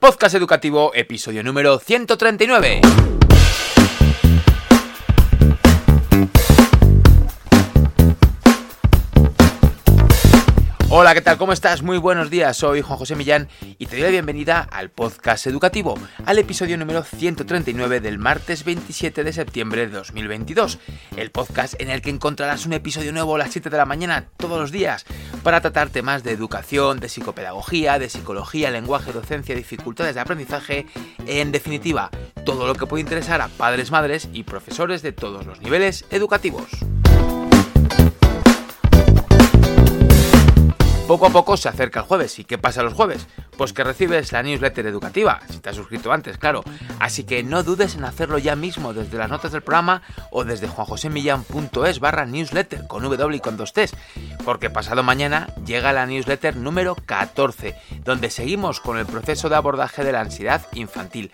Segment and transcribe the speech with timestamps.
[0.00, 2.80] Podcast Educativo, episodio número 139.
[11.00, 11.38] Hola, ¿qué tal?
[11.38, 11.80] ¿Cómo estás?
[11.80, 13.46] Muy buenos días, soy Juan José Millán
[13.78, 19.22] y te doy la bienvenida al podcast educativo, al episodio número 139 del martes 27
[19.22, 20.80] de septiembre de 2022.
[21.16, 24.24] El podcast en el que encontrarás un episodio nuevo a las 7 de la mañana
[24.38, 25.06] todos los días
[25.44, 30.86] para tratar temas de educación, de psicopedagogía, de psicología, lenguaje, docencia, dificultades de aprendizaje,
[31.28, 32.10] en definitiva,
[32.44, 36.66] todo lo que puede interesar a padres, madres y profesores de todos los niveles educativos.
[41.08, 42.38] Poco a poco se acerca el jueves.
[42.38, 43.26] ¿Y qué pasa los jueves?
[43.56, 46.62] Pues que recibes la newsletter educativa, si te has suscrito antes, claro.
[47.00, 50.68] Así que no dudes en hacerlo ya mismo desde las notas del programa o desde
[50.68, 53.96] juanjosemillan.es barra newsletter con W y con dos T's.
[54.44, 60.04] Porque pasado mañana llega la newsletter número 14, donde seguimos con el proceso de abordaje
[60.04, 61.30] de la ansiedad infantil.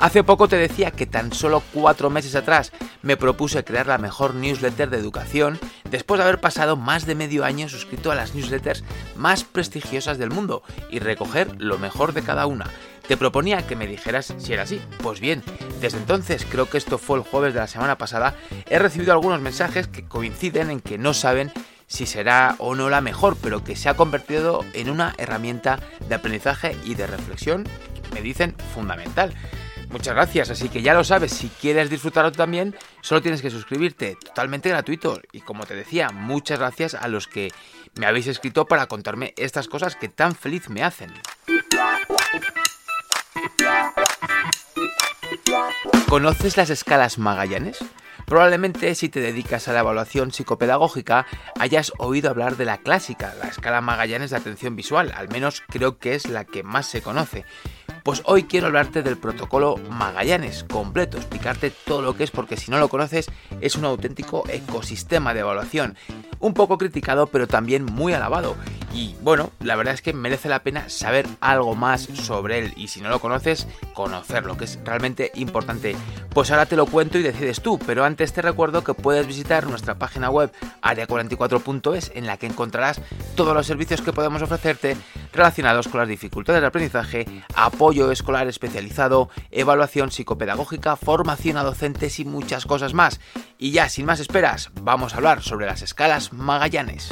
[0.00, 4.34] Hace poco te decía que tan solo cuatro meses atrás me propuse crear la mejor
[4.34, 5.58] newsletter de educación
[5.90, 8.84] después de haber pasado más de medio año suscrito a las newsletters
[9.16, 12.66] más prestigiosas del mundo y recoger lo mejor de cada una.
[13.08, 14.80] Te proponía que me dijeras si era así.
[15.02, 15.42] Pues bien,
[15.80, 18.36] desde entonces, creo que esto fue el jueves de la semana pasada,
[18.70, 21.50] he recibido algunos mensajes que coinciden en que no saben
[21.88, 26.14] si será o no la mejor, pero que se ha convertido en una herramienta de
[26.14, 27.64] aprendizaje y de reflexión,
[28.12, 29.34] me dicen, fundamental.
[29.90, 34.16] Muchas gracias, así que ya lo sabes, si quieres disfrutarlo también, solo tienes que suscribirte,
[34.16, 35.20] totalmente gratuito.
[35.32, 37.52] Y como te decía, muchas gracias a los que
[37.98, 41.12] me habéis escrito para contarme estas cosas que tan feliz me hacen.
[46.08, 47.78] ¿Conoces las escalas Magallanes?
[48.28, 51.26] Probablemente si te dedicas a la evaluación psicopedagógica
[51.58, 55.98] hayas oído hablar de la clásica, la escala Magallanes de atención visual, al menos creo
[55.98, 57.46] que es la que más se conoce.
[58.08, 62.70] Pues hoy quiero hablarte del protocolo Magallanes completo, explicarte todo lo que es porque si
[62.70, 63.30] no lo conoces
[63.60, 65.94] es un auténtico ecosistema de evaluación,
[66.40, 68.56] un poco criticado pero también muy alabado.
[68.92, 72.88] Y bueno, la verdad es que merece la pena saber algo más sobre él y
[72.88, 75.96] si no lo conoces, conocerlo, que es realmente importante.
[76.30, 79.66] Pues ahora te lo cuento y decides tú, pero antes te recuerdo que puedes visitar
[79.66, 80.50] nuestra página web
[80.82, 83.00] área44.es en la que encontrarás
[83.34, 84.96] todos los servicios que podemos ofrecerte
[85.32, 92.24] relacionados con las dificultades de aprendizaje, apoyo escolar especializado, evaluación psicopedagógica, formación a docentes y
[92.24, 93.20] muchas cosas más.
[93.58, 97.10] Y ya, sin más esperas, vamos a hablar sobre las escalas Magallanes.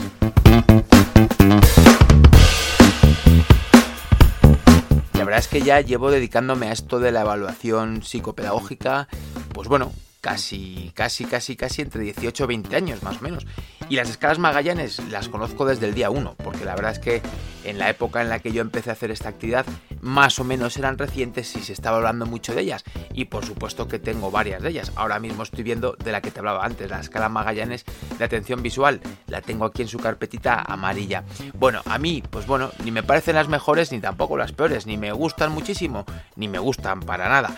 [5.15, 9.09] La verdad es que ya llevo dedicándome a esto de la evaluación psicopedagógica,
[9.53, 13.47] pues bueno, casi, casi, casi, casi entre 18 y 20 años más o menos.
[13.89, 17.23] Y las escalas Magallanes las conozco desde el día 1, porque la verdad es que
[17.65, 19.65] en la época en la que yo empecé a hacer esta actividad,
[20.01, 22.83] más o menos eran recientes y se estaba hablando mucho de ellas.
[23.15, 24.93] Y por supuesto que tengo varias de ellas.
[24.97, 27.85] Ahora mismo estoy viendo de la que te hablaba antes, la escala Magallanes
[28.19, 29.01] de atención visual.
[29.29, 31.23] La tengo aquí en su carpetita amarilla.
[31.55, 34.97] Bueno, a mí, pues bueno, ni me parecen las mejores ni tampoco las peores, ni
[34.97, 36.05] me gustan muchísimo,
[36.35, 37.57] ni me gustan para nada.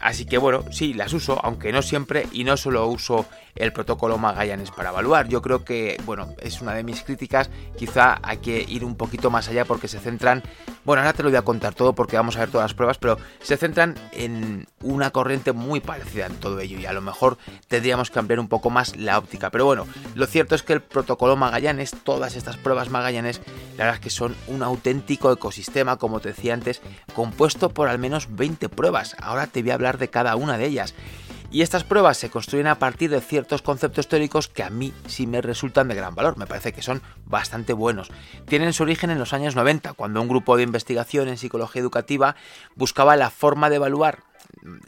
[0.00, 4.18] Así que bueno, sí, las uso, aunque no siempre y no solo uso el protocolo
[4.18, 5.28] Magallanes para evaluar.
[5.28, 7.50] Yo creo que, bueno, es una de mis críticas.
[7.76, 10.42] Quizá hay que ir un poquito más allá porque se centran,
[10.84, 12.98] bueno, ahora te lo voy a contar todo porque vamos a ver todas las pruebas,
[12.98, 17.38] pero se centran en una corriente muy parecida en todo ello y a lo mejor
[17.68, 19.50] tendríamos que ampliar un poco más la óptica.
[19.50, 23.40] Pero bueno, lo cierto es que el protocolo Magallanes, todas estas pruebas Magallanes,
[23.76, 26.80] la verdad es que son un auténtico ecosistema, como te decía antes,
[27.14, 29.16] compuesto por al menos 20 pruebas.
[29.20, 30.94] Ahora te voy a hablar de cada una de ellas.
[31.52, 35.26] Y estas pruebas se construyen a partir de ciertos conceptos teóricos que a mí sí
[35.26, 38.10] me resultan de gran valor, me parece que son bastante buenos.
[38.46, 42.36] Tienen su origen en los años 90, cuando un grupo de investigación en psicología educativa
[42.76, 44.29] buscaba la forma de evaluar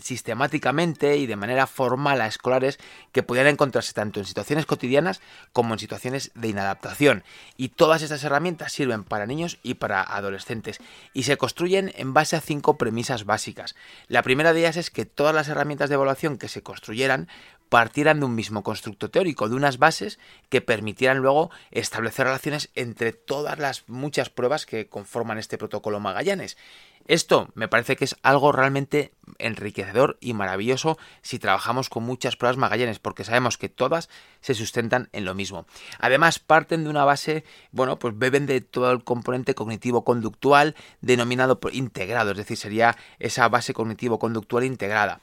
[0.01, 2.79] sistemáticamente y de manera formal a escolares
[3.13, 5.21] que pudieran encontrarse tanto en situaciones cotidianas
[5.53, 7.25] como en situaciones de inadaptación.
[7.57, 10.79] Y todas estas herramientas sirven para niños y para adolescentes
[11.13, 13.75] y se construyen en base a cinco premisas básicas.
[14.09, 17.29] La primera de ellas es que todas las herramientas de evaluación que se construyeran
[17.73, 20.19] partieran de un mismo constructo teórico, de unas bases
[20.51, 26.59] que permitieran luego establecer relaciones entre todas las muchas pruebas que conforman este protocolo Magallanes.
[27.07, 32.57] Esto me parece que es algo realmente enriquecedor y maravilloso si trabajamos con muchas pruebas
[32.57, 34.09] Magallanes, porque sabemos que todas
[34.41, 35.67] se sustentan en lo mismo.
[35.99, 42.33] Además, parten de una base, bueno, pues beben de todo el componente cognitivo-conductual denominado integrado,
[42.33, 45.21] es decir, sería esa base cognitivo-conductual integrada.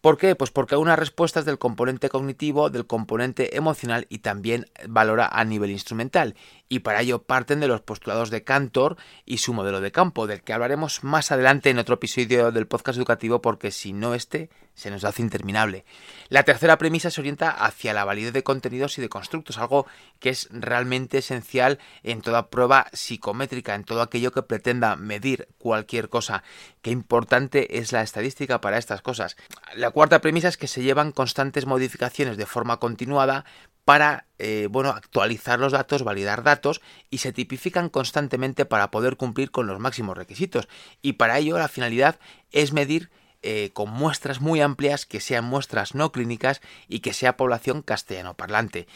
[0.00, 0.34] ¿Por qué?
[0.34, 5.44] Pues porque una respuesta es del componente cognitivo, del componente emocional y también valora a
[5.44, 6.34] nivel instrumental.
[6.68, 10.42] Y para ello parten de los postulados de Cantor y su modelo de campo, del
[10.42, 14.90] que hablaremos más adelante en otro episodio del podcast educativo, porque si no este se
[14.90, 15.84] nos hace interminable.
[16.28, 19.86] La tercera premisa se orienta hacia la validez de contenidos y de constructos, algo
[20.18, 26.08] que es realmente esencial en toda prueba psicométrica, en todo aquello que pretenda medir cualquier
[26.08, 26.42] cosa.
[26.82, 29.36] Qué importante es la estadística para estas cosas.
[29.76, 33.44] La cuarta premisa es que se llevan constantes modificaciones de forma continuada
[33.84, 36.80] para eh, bueno, actualizar los datos, validar datos
[37.10, 40.68] y se tipifican constantemente para poder cumplir con los máximos requisitos.
[41.02, 42.18] Y para ello la finalidad
[42.50, 43.10] es medir
[43.46, 48.32] eh, con muestras muy amplias, que sean muestras no clínicas y que sea población castellano
[48.32, 48.86] parlante.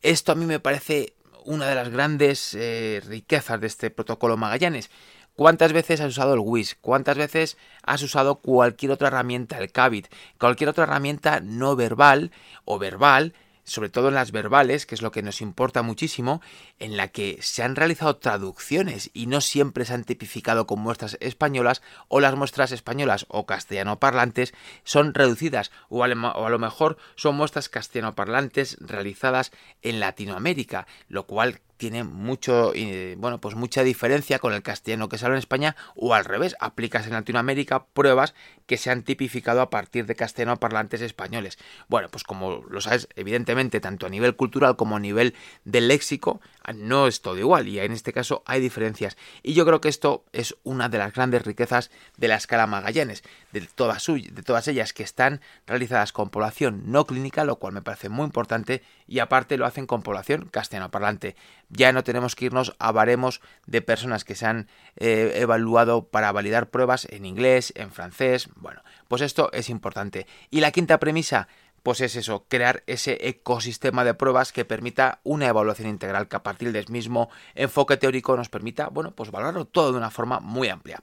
[0.00, 1.14] Esto a mí me parece
[1.44, 4.90] una de las grandes eh, riquezas de este protocolo Magallanes.
[5.34, 6.76] ¿Cuántas veces has usado el WIS?
[6.80, 10.06] ¿Cuántas veces has usado cualquier otra herramienta, el CABIT?
[10.38, 12.30] Cualquier otra herramienta no verbal
[12.64, 13.34] o verbal
[13.66, 16.40] sobre todo en las verbales, que es lo que nos importa muchísimo,
[16.78, 21.18] en la que se han realizado traducciones y no siempre se han tipificado con muestras
[21.20, 24.54] españolas o las muestras españolas o castellano parlantes
[24.84, 29.50] son reducidas o a lo mejor son muestras castellano parlantes realizadas
[29.82, 35.18] en Latinoamérica, lo cual tiene mucho, eh, bueno, pues mucha diferencia con el castellano que
[35.18, 38.34] se habla en España o al revés, aplicas en Latinoamérica pruebas
[38.66, 41.58] que se han tipificado a partir de castellano parlantes españoles.
[41.88, 45.34] Bueno, pues como lo sabes, evidentemente, tanto a nivel cultural como a nivel
[45.64, 46.40] del léxico,
[46.74, 49.16] no es todo igual y en este caso hay diferencias.
[49.42, 53.22] Y yo creo que esto es una de las grandes riquezas de la escala Magallanes,
[53.52, 57.82] de todas, de todas ellas que están realizadas con población no clínica, lo cual me
[57.82, 61.36] parece muy importante, y aparte lo hacen con población castellano parlante
[61.68, 66.32] ya no tenemos que irnos a baremos de personas que se han eh, evaluado para
[66.32, 68.48] validar pruebas en inglés, en francés.
[68.56, 70.26] Bueno, pues esto es importante.
[70.50, 71.48] Y la quinta premisa,
[71.82, 76.42] pues es eso, crear ese ecosistema de pruebas que permita una evaluación integral, que a
[76.42, 80.68] partir del mismo enfoque teórico nos permita, bueno, pues valorarlo todo de una forma muy
[80.68, 81.02] amplia.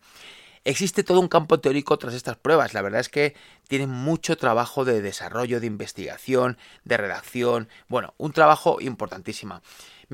[0.66, 2.74] Existe todo un campo teórico tras estas pruebas.
[2.74, 3.36] La verdad es que
[3.68, 7.68] tienen mucho trabajo de desarrollo, de investigación, de redacción.
[7.90, 9.62] Bueno, un trabajo importantísimo.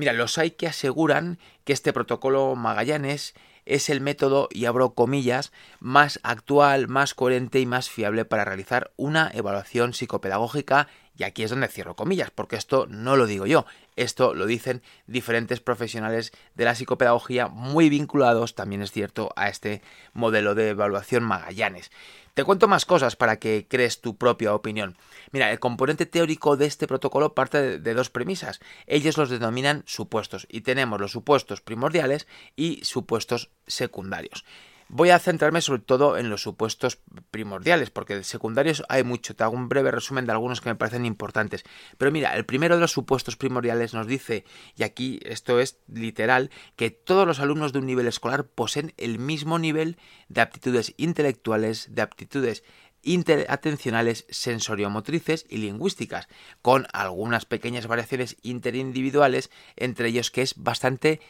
[0.00, 3.34] Mira, los hay que aseguran que este protocolo Magallanes
[3.66, 8.92] es el método, y abro comillas, más actual, más coherente y más fiable para realizar
[8.96, 10.88] una evaluación psicopedagógica
[11.20, 14.80] y aquí es donde cierro comillas, porque esto no lo digo yo, esto lo dicen
[15.06, 19.82] diferentes profesionales de la psicopedagogía muy vinculados, también es cierto, a este
[20.14, 21.90] modelo de evaluación Magallanes.
[22.32, 24.96] Te cuento más cosas para que crees tu propia opinión.
[25.30, 28.58] Mira, el componente teórico de este protocolo parte de, dos premisas.
[28.86, 34.46] Ellos los denominan supuestos y tenemos los supuestos primordiales y supuestos secundarios.
[34.92, 36.98] Voy a centrarme sobre todo en los supuestos
[37.30, 39.36] primordiales, porque de secundarios hay mucho.
[39.36, 41.62] Te hago un breve resumen de algunos que me parecen importantes.
[41.96, 44.44] Pero mira, el primero de los supuestos primordiales nos dice,
[44.76, 49.20] y aquí esto es literal, que todos los alumnos de un nivel escolar poseen el
[49.20, 49.96] mismo nivel
[50.28, 52.64] de aptitudes intelectuales, de aptitudes
[53.02, 56.26] interatencionales, sensoriomotrices y lingüísticas,
[56.62, 61.20] con algunas pequeñas variaciones interindividuales, entre ellos que es bastante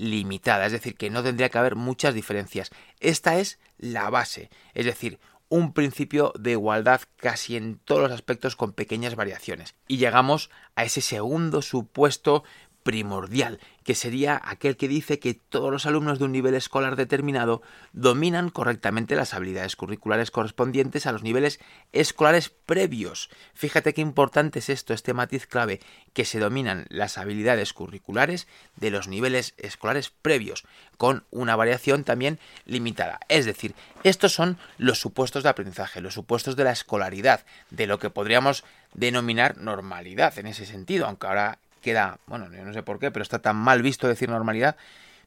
[0.00, 2.70] limitada, es decir, que no tendría que haber muchas diferencias.
[3.00, 8.56] Esta es la base, es decir, un principio de igualdad casi en todos los aspectos
[8.56, 9.74] con pequeñas variaciones.
[9.88, 12.44] Y llegamos a ese segundo supuesto
[12.90, 17.62] primordial, que sería aquel que dice que todos los alumnos de un nivel escolar determinado
[17.92, 21.60] dominan correctamente las habilidades curriculares correspondientes a los niveles
[21.92, 23.30] escolares previos.
[23.54, 25.78] Fíjate qué importante es esto, este matiz clave,
[26.14, 30.64] que se dominan las habilidades curriculares de los niveles escolares previos,
[30.96, 33.20] con una variación también limitada.
[33.28, 38.00] Es decir, estos son los supuestos de aprendizaje, los supuestos de la escolaridad, de lo
[38.00, 42.98] que podríamos denominar normalidad en ese sentido, aunque ahora queda, bueno, yo no sé por
[42.98, 44.76] qué, pero está tan mal visto decir normalidad.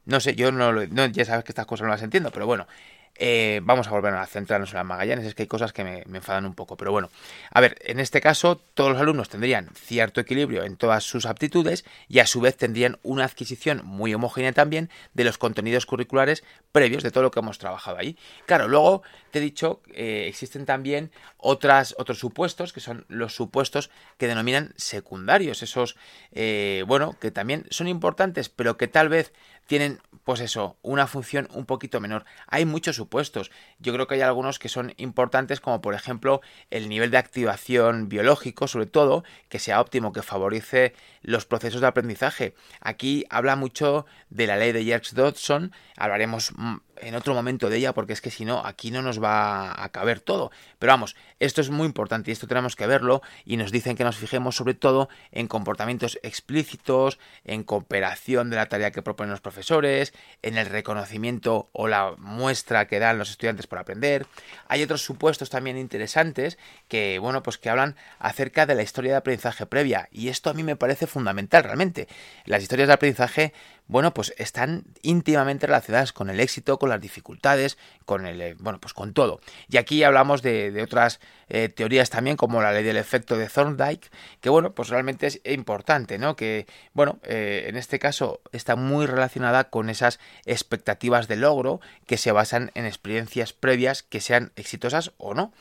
[0.05, 2.67] No sé, yo no, no ya sabes que estas cosas no las entiendo, pero bueno,
[3.15, 6.03] eh, vamos a volver a centrarnos en las Magallanes, es que hay cosas que me,
[6.17, 7.09] enfadan un poco, pero bueno,
[7.51, 11.85] a ver, en este caso todos los alumnos tendrían cierto equilibrio en todas sus aptitudes
[12.07, 17.03] y a su vez tendrían una adquisición muy homogénea también de los contenidos curriculares previos
[17.03, 18.17] de todo lo que hemos trabajado ahí.
[18.45, 24.27] Claro, luego te he dicho, eh, existen también otros supuestos que son los supuestos que
[24.27, 25.97] denominan secundarios, esos,
[26.31, 29.33] eh, bueno, que también son importantes, pero que tal vez
[29.67, 32.25] tienen pues eso, una función un poquito menor.
[32.47, 33.51] Hay muchos supuestos.
[33.79, 38.07] Yo creo que hay algunos que son importantes, como por ejemplo el nivel de activación
[38.07, 42.55] biológico, sobre todo, que sea óptimo, que favorece los procesos de aprendizaje.
[42.79, 47.93] Aquí habla mucho de la ley de Yerkes-Dodson, hablaremos mm, en otro momento de ella,
[47.93, 50.51] porque es que si no, aquí no nos va a caber todo.
[50.79, 54.03] Pero vamos, esto es muy importante y esto tenemos que verlo y nos dicen que
[54.03, 59.41] nos fijemos sobre todo en comportamientos explícitos, en cooperación de la tarea que proponen los
[59.41, 64.25] profesores, en el reconocimiento o la muestra que dan los estudiantes por aprender.
[64.67, 66.57] Hay otros supuestos también interesantes
[66.87, 70.53] que, bueno, pues que hablan acerca de la historia de aprendizaje previa y esto a
[70.53, 72.07] mí me parece fundamental realmente.
[72.45, 73.53] Las historias de aprendizaje
[73.87, 78.77] bueno, pues están íntimamente relacionadas con el éxito, con las dificultades, con el, eh, bueno,
[78.81, 79.39] pues con todo.
[79.69, 84.09] Y aquí hablamos de, otras eh, teorías también, como la ley del efecto de Thorndike,
[84.41, 86.35] que bueno, pues realmente es importante, ¿no?
[86.35, 92.17] Que, bueno, eh, en este caso está muy relacionada con esas expectativas de logro que
[92.17, 95.53] se basan en experiencias previas que sean exitosas o no.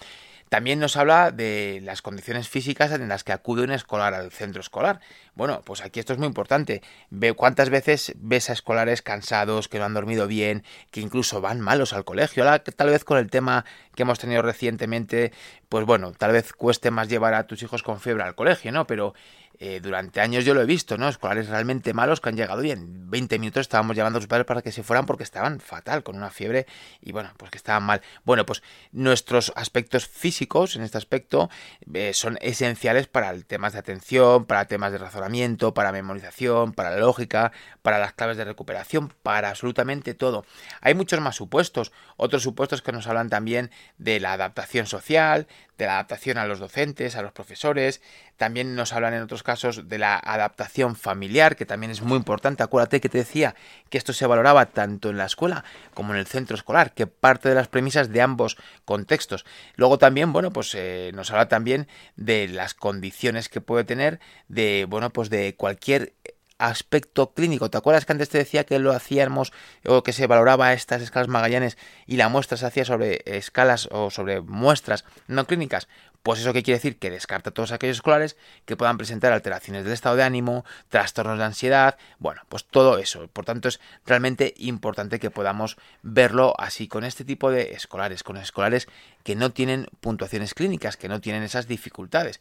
[0.53, 4.61] También nos habla de las condiciones físicas en las que acude un escolar al centro
[4.61, 5.01] escolar.
[5.35, 6.83] Bueno, pues aquí esto es muy importante.
[7.09, 11.63] Ve cuántas veces ves a escolares cansados, que no han dormido bien, que incluso van
[11.63, 12.45] malos al colegio.
[12.77, 15.33] tal vez con el tema que hemos tenido recientemente,
[15.71, 18.87] pues bueno, tal vez cueste más llevar a tus hijos con fiebre al colegio, ¿no?
[18.87, 19.15] Pero
[19.59, 21.09] eh, durante años yo lo he visto, ¿no?
[21.09, 24.47] Escolares realmente malos que han llegado y en 20 minutos estábamos llamando a sus padres
[24.47, 26.67] para que se fueran porque estaban fatal, con una fiebre
[27.01, 28.03] y bueno, pues que estaban mal.
[28.25, 31.51] Bueno, pues nuestros aspectos físicos en este aspecto
[31.93, 36.99] eh, son esenciales para temas de atención, para temas de razonamiento, para memorización, para la
[36.99, 40.45] lógica, para las claves de recuperación, para absolutamente todo.
[40.81, 45.47] Hay muchos más supuestos, otros supuestos que nos hablan también de la adaptación social,
[45.79, 48.01] de la adaptación a los docentes, a los profesores,
[48.37, 52.63] también nos hablan en otros casos de la adaptación familiar, que también es muy importante.
[52.63, 53.55] Acuérdate que te decía
[53.89, 55.65] que esto se valoraba tanto en la escuela
[55.95, 59.45] como en el centro escolar, que parte de las premisas de ambos contextos.
[59.77, 64.87] Luego también, bueno, pues eh, nos habla también de las condiciones que puede tener de,
[64.89, 66.13] bueno, pues de cualquier
[66.63, 67.71] aspecto clínico.
[67.71, 69.53] ¿Te acuerdas que antes te decía que lo hacíamos
[69.85, 71.77] o que se valoraba estas escalas Magallanes
[72.07, 75.89] y la muestra se hacía sobre escalas o sobre muestras no clínicas?
[76.23, 79.93] Pues eso qué quiere decir que descarta todos aquellos escolares que puedan presentar alteraciones del
[79.93, 83.27] estado de ánimo, trastornos de ansiedad, bueno, pues todo eso.
[83.27, 88.37] Por tanto, es realmente importante que podamos verlo así con este tipo de escolares, con
[88.37, 88.87] escolares
[89.25, 92.41] que no tienen puntuaciones clínicas, que no tienen esas dificultades.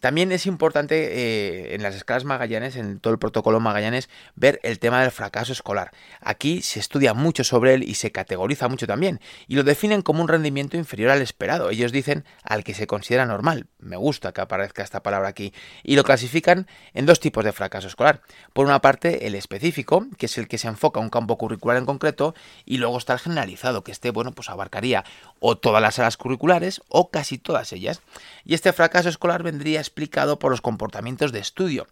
[0.00, 4.78] También es importante eh, en las escalas Magallanes, en todo el protocolo Magallanes, ver el
[4.78, 5.92] tema del fracaso escolar.
[6.20, 10.22] Aquí se estudia mucho sobre él y se categoriza mucho también, y lo definen como
[10.22, 11.70] un rendimiento inferior al esperado.
[11.70, 13.66] Ellos dicen al que se considera normal.
[13.78, 15.52] Me gusta que aparezca esta palabra aquí.
[15.82, 18.22] Y lo clasifican en dos tipos de fracaso escolar.
[18.52, 21.76] Por una parte, el específico, que es el que se enfoca a un campo curricular
[21.76, 25.04] en concreto, y luego está el generalizado, que este, bueno, pues abarcaría
[25.38, 28.00] o todas las salas curriculares o casi todas ellas.
[28.44, 31.86] Y este fracaso escolar vendría explicado por los comportamientos de estudio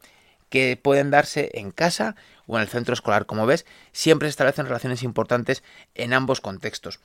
[0.52, 2.14] que pueden darse en casa
[2.46, 3.24] o en el centro escolar.
[3.24, 5.62] Como ves, siempre se establecen relaciones importantes
[5.94, 7.00] en ambos contextos.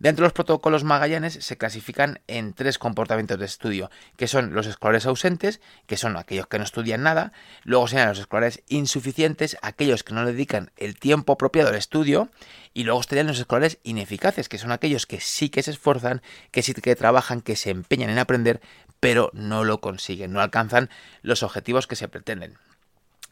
[0.00, 4.66] Dentro de los protocolos Magallanes se clasifican en tres comportamientos de estudio, que son los
[4.66, 10.02] escolares ausentes, que son aquellos que no estudian nada, luego serían los escolares insuficientes, aquellos
[10.02, 12.30] que no le dedican el tiempo apropiado al estudio,
[12.74, 16.62] y luego estarían los escolares ineficaces, que son aquellos que sí que se esfuerzan, que
[16.62, 18.60] sí que trabajan, que se empeñan en aprender,
[18.98, 20.90] pero no lo consiguen, no alcanzan
[21.22, 22.58] los objetivos que se pretenden.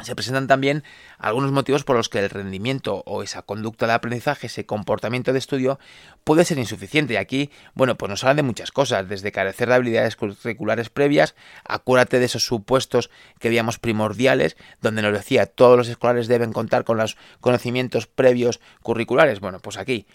[0.00, 0.84] Se presentan también
[1.16, 5.38] algunos motivos por los que el rendimiento o esa conducta de aprendizaje, ese comportamiento de
[5.38, 5.78] estudio,
[6.22, 7.14] puede ser insuficiente.
[7.14, 11.34] Y aquí, bueno, pues nos hablan de muchas cosas, desde carecer de habilidades curriculares previas,
[11.64, 16.84] acuérdate de esos supuestos que veíamos primordiales, donde nos decía todos los escolares deben contar
[16.84, 19.40] con los conocimientos previos curriculares.
[19.40, 20.06] Bueno, pues aquí,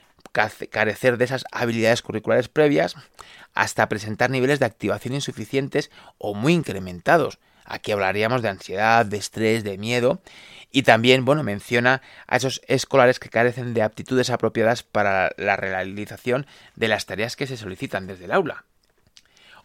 [0.69, 2.95] carecer de esas habilidades curriculares previas,
[3.55, 7.39] hasta presentar niveles de activación insuficientes o muy incrementados
[7.71, 10.21] Aquí hablaríamos de ansiedad, de estrés, de miedo.
[10.73, 16.47] Y también, bueno, menciona a esos escolares que carecen de aptitudes apropiadas para la realización
[16.75, 18.65] de las tareas que se solicitan desde el aula.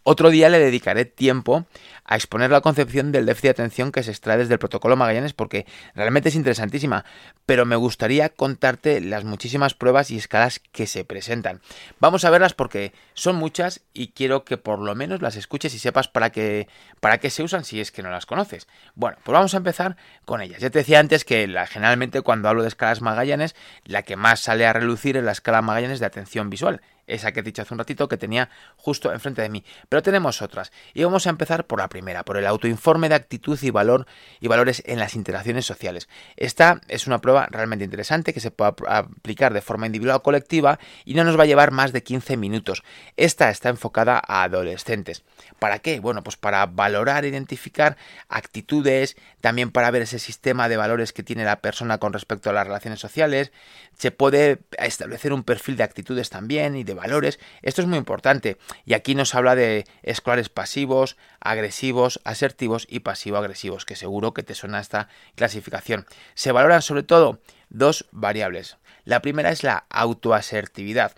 [0.09, 1.65] Otro día le dedicaré tiempo
[2.05, 5.33] a exponer la concepción del déficit de atención que se extrae desde el protocolo Magallanes
[5.33, 7.03] porque realmente es interesantísima,
[7.45, 11.59] pero me gustaría contarte las muchísimas pruebas y escalas que se presentan.
[11.99, 15.79] Vamos a verlas porque son muchas y quiero que por lo menos las escuches y
[15.79, 16.69] sepas para qué,
[17.01, 18.65] para qué se usan si es que no las conoces.
[18.95, 20.61] Bueno, pues vamos a empezar con ellas.
[20.61, 24.39] Ya te decía antes que la, generalmente cuando hablo de escalas Magallanes, la que más
[24.39, 27.73] sale a relucir es la escala Magallanes de atención visual esa que he dicho hace
[27.73, 29.63] un ratito que tenía justo enfrente de mí.
[29.89, 33.57] Pero tenemos otras y vamos a empezar por la primera, por el autoinforme de actitud
[33.61, 34.05] y valor
[34.39, 36.07] y valores en las interacciones sociales.
[36.35, 40.79] Esta es una prueba realmente interesante que se puede aplicar de forma individual o colectiva
[41.05, 42.83] y no nos va a llevar más de 15 minutos.
[43.15, 45.23] Esta está enfocada a adolescentes.
[45.59, 45.99] ¿Para qué?
[45.99, 47.97] Bueno, pues para valorar identificar
[48.27, 52.53] actitudes, también para ver ese sistema de valores que tiene la persona con respecto a
[52.53, 53.51] las relaciones sociales,
[53.97, 57.39] se puede establecer un perfil de actitudes también y de valores.
[57.61, 63.85] Esto es muy importante y aquí nos habla de escolares pasivos, agresivos, asertivos y pasivo-agresivos,
[63.85, 66.05] que seguro que te suena esta clasificación.
[66.33, 67.39] Se valoran sobre todo
[67.69, 68.77] dos variables.
[69.05, 71.13] La primera es la autoasertividad.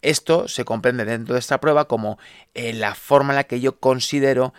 [0.00, 2.18] Esto se comprende dentro de esta prueba como
[2.54, 4.54] eh, la forma en la que yo considero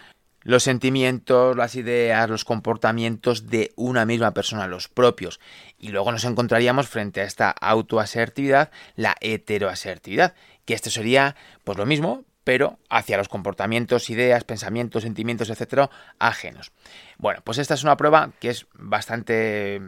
[0.46, 5.39] los sentimientos, las ideas, los comportamientos de una misma persona, los propios.
[5.79, 11.86] Y luego nos encontraríamos frente a esta autoasertividad, la heteroasertividad, que esto sería pues lo
[11.86, 16.72] mismo, pero hacia los comportamientos, ideas, pensamientos, sentimientos, etcétera, ajenos.
[17.17, 19.81] Bueno, pues esta es una prueba que es bastante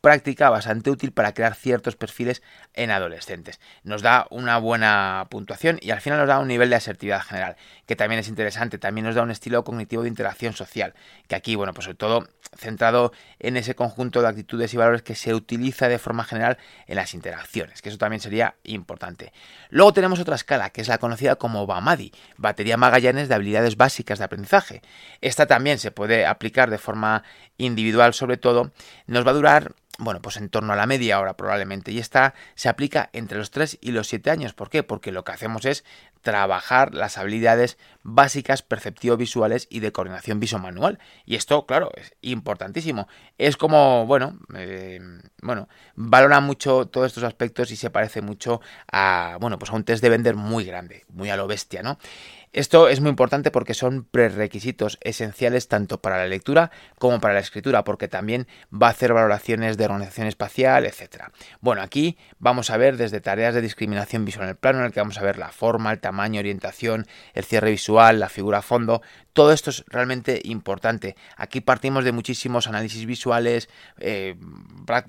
[0.00, 2.42] práctica bastante útil para crear ciertos perfiles
[2.74, 3.60] en adolescentes.
[3.82, 7.56] Nos da una buena puntuación y al final nos da un nivel de asertividad general,
[7.86, 10.94] que también es interesante, también nos da un estilo cognitivo de interacción social,
[11.26, 15.14] que aquí, bueno, pues sobre todo centrado en ese conjunto de actitudes y valores que
[15.14, 19.32] se utiliza de forma general en las interacciones, que eso también sería importante.
[19.70, 24.18] Luego tenemos otra escala, que es la conocida como BAMADI, batería Magallanes de habilidades básicas
[24.18, 24.82] de aprendizaje.
[25.20, 27.24] Esta también se puede aplicar de forma
[27.58, 28.72] individual sobre todo,
[29.06, 31.90] nos va a durar bueno, pues en torno a la media hora probablemente.
[31.90, 34.54] Y esta se aplica entre los 3 y los 7 años.
[34.54, 34.84] ¿Por qué?
[34.84, 35.84] Porque lo que hacemos es
[36.28, 40.98] trabajar las habilidades básicas perceptivo-visuales y de coordinación visomanual.
[41.24, 43.08] Y esto, claro, es importantísimo.
[43.38, 45.00] Es como, bueno, eh,
[45.40, 48.60] bueno, valora mucho todos estos aspectos y se parece mucho
[48.92, 51.98] a, bueno, pues a un test de vender muy grande, muy a lo bestia, ¿no?
[52.54, 57.40] Esto es muy importante porque son prerequisitos esenciales tanto para la lectura como para la
[57.40, 61.24] escritura, porque también va a hacer valoraciones de organización espacial, etc.
[61.60, 64.92] Bueno, aquí vamos a ver desde tareas de discriminación visual en el plano, en el
[64.92, 68.62] que vamos a ver la forma, el tamaño, orientación, el cierre visual, la figura a
[68.62, 71.14] fondo, todo esto es realmente importante.
[71.36, 74.34] Aquí partimos de muchísimos análisis visuales, eh,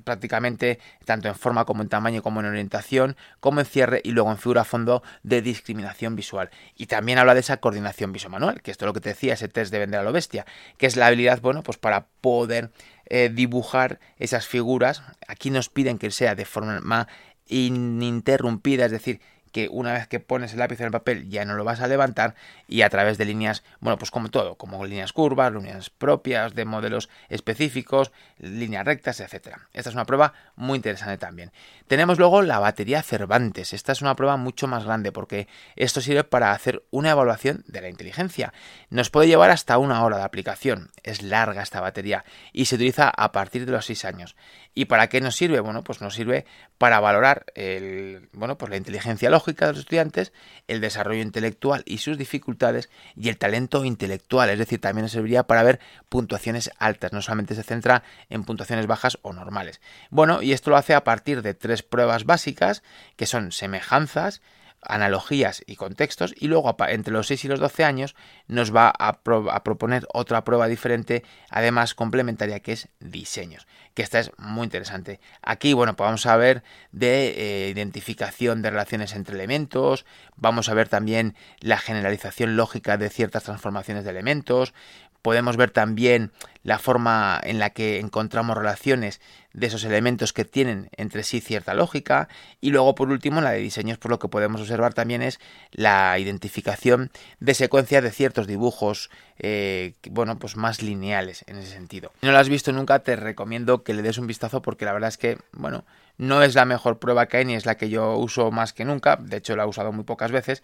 [0.03, 4.29] prácticamente tanto en forma como en tamaño, como en orientación, como en cierre y luego
[4.29, 6.51] en figura a fondo de discriminación visual.
[6.75, 9.47] Y también habla de esa coordinación visomanual, que esto es lo que te decía, ese
[9.47, 10.45] test de vender a lo bestia,
[10.77, 12.71] que es la habilidad, bueno, pues para poder
[13.07, 15.01] eh, dibujar esas figuras.
[15.27, 17.07] Aquí nos piden que sea de forma
[17.47, 21.55] ininterrumpida, es decir, que una vez que pones el lápiz en el papel ya no
[21.55, 22.35] lo vas a levantar
[22.67, 26.65] y a través de líneas, bueno, pues como todo, como líneas curvas, líneas propias de
[26.65, 29.67] modelos específicos, líneas rectas, etcétera.
[29.73, 31.51] Esta es una prueba muy interesante también.
[31.87, 33.73] Tenemos luego la batería Cervantes.
[33.73, 37.81] Esta es una prueba mucho más grande porque esto sirve para hacer una evaluación de
[37.81, 38.53] la inteligencia.
[38.89, 40.91] Nos puede llevar hasta una hora de aplicación.
[41.03, 44.35] Es larga esta batería y se utiliza a partir de los 6 años.
[44.75, 45.59] ¿Y para qué nos sirve?
[45.59, 46.45] Bueno, pues nos sirve
[46.77, 50.33] para valorar el, bueno, pues la inteligencia lógica de los estudiantes,
[50.67, 55.43] el desarrollo intelectual y sus dificultades y el talento intelectual, es decir, también nos serviría
[55.43, 59.81] para ver puntuaciones altas, no solamente se centra en puntuaciones bajas o normales.
[60.09, 62.83] Bueno, y esto lo hace a partir de tres pruebas básicas,
[63.15, 64.41] que son semejanzas,
[64.81, 68.15] analogías y contextos y luego entre los 6 y los 12 años
[68.47, 69.21] nos va a,
[69.63, 75.19] proponer otra prueba diferente además complementaria que es diseños que esta es muy interesante.
[75.41, 80.73] Aquí bueno pues vamos a ver de eh, identificación de relaciones entre elementos vamos a
[80.73, 84.73] ver también la generalización lógica de ciertas transformaciones de elementos
[85.21, 86.31] podemos ver también
[86.63, 89.21] la forma en la que encontramos relaciones
[89.53, 92.27] de esos elementos que tienen entre sí cierta lógica.
[92.61, 95.39] Y luego por último la de diseños por lo que podemos observar también es
[95.71, 102.11] la identificación de secuencias de ciertos dibujos eh, bueno pues más lineales en ese sentido.
[102.19, 104.93] Si no lo has visto nunca te recomiendo que le des un vistazo porque la
[104.93, 105.85] verdad es que bueno
[106.17, 108.85] no es la mejor prueba que hay ni es la que yo uso más que
[108.85, 109.15] nunca.
[109.15, 110.61] De hecho la he usado muy pocas veces.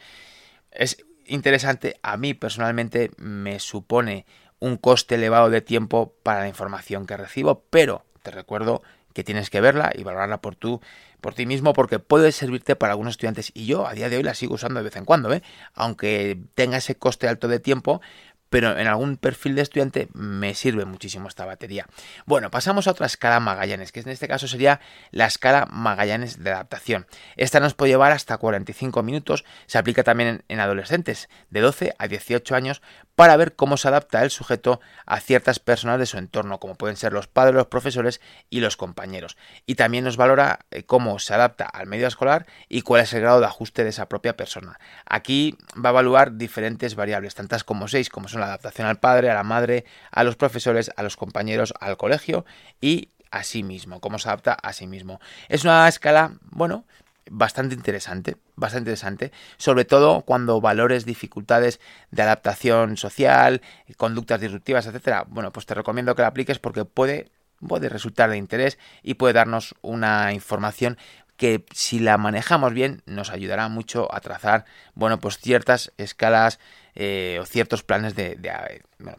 [0.72, 4.26] Es interesante a mí personalmente me supone
[4.60, 8.82] un coste elevado de tiempo para la información que recibo, pero te recuerdo
[9.14, 10.82] que tienes que verla y valorarla por tú,
[11.22, 13.52] por ti mismo, porque puede servirte para algunos estudiantes.
[13.54, 15.42] Y yo a día de hoy la sigo usando de vez en cuando, ¿eh?
[15.74, 18.02] aunque tenga ese coste alto de tiempo,
[18.50, 21.88] pero en algún perfil de estudiante me sirve muchísimo esta batería.
[22.26, 24.80] Bueno, pasamos a otra escala Magallanes, que en este caso sería
[25.12, 27.08] la escala Magallanes de adaptación.
[27.38, 32.08] Esta nos puede llevar hasta 45 minutos, se aplica también en adolescentes de 12 a
[32.08, 32.82] 18 años
[33.16, 36.98] para ver cómo se adapta el sujeto a ciertas personas de su entorno, como pueden
[36.98, 39.38] ser los padres, los profesores y los compañeros.
[39.66, 43.22] Y también nos valora eh, cómo se adapta al medio escolar y cuál es el
[43.22, 44.80] grado de ajuste de esa propia persona.
[45.06, 49.30] Aquí va a evaluar diferentes variables, tantas como seis, como son la adaptación al padre,
[49.30, 52.46] a la madre, a los profesores, a los compañeros, al colegio
[52.82, 55.20] y a sí mismo, cómo se adapta a sí mismo.
[55.50, 56.86] Es una escala, bueno,
[57.30, 61.80] bastante interesante, bastante interesante, sobre todo cuando valores dificultades
[62.12, 63.62] de adaptación social,
[63.98, 65.26] conductas disruptivas, etcétera.
[65.28, 67.32] Bueno, pues te recomiendo que la apliques porque puede
[67.68, 70.98] puede resultar de interés y puede darnos una información
[71.38, 76.60] que si la manejamos bien nos ayudará mucho a trazar bueno pues ciertas escalas
[76.96, 78.38] eh, o ciertos planes de,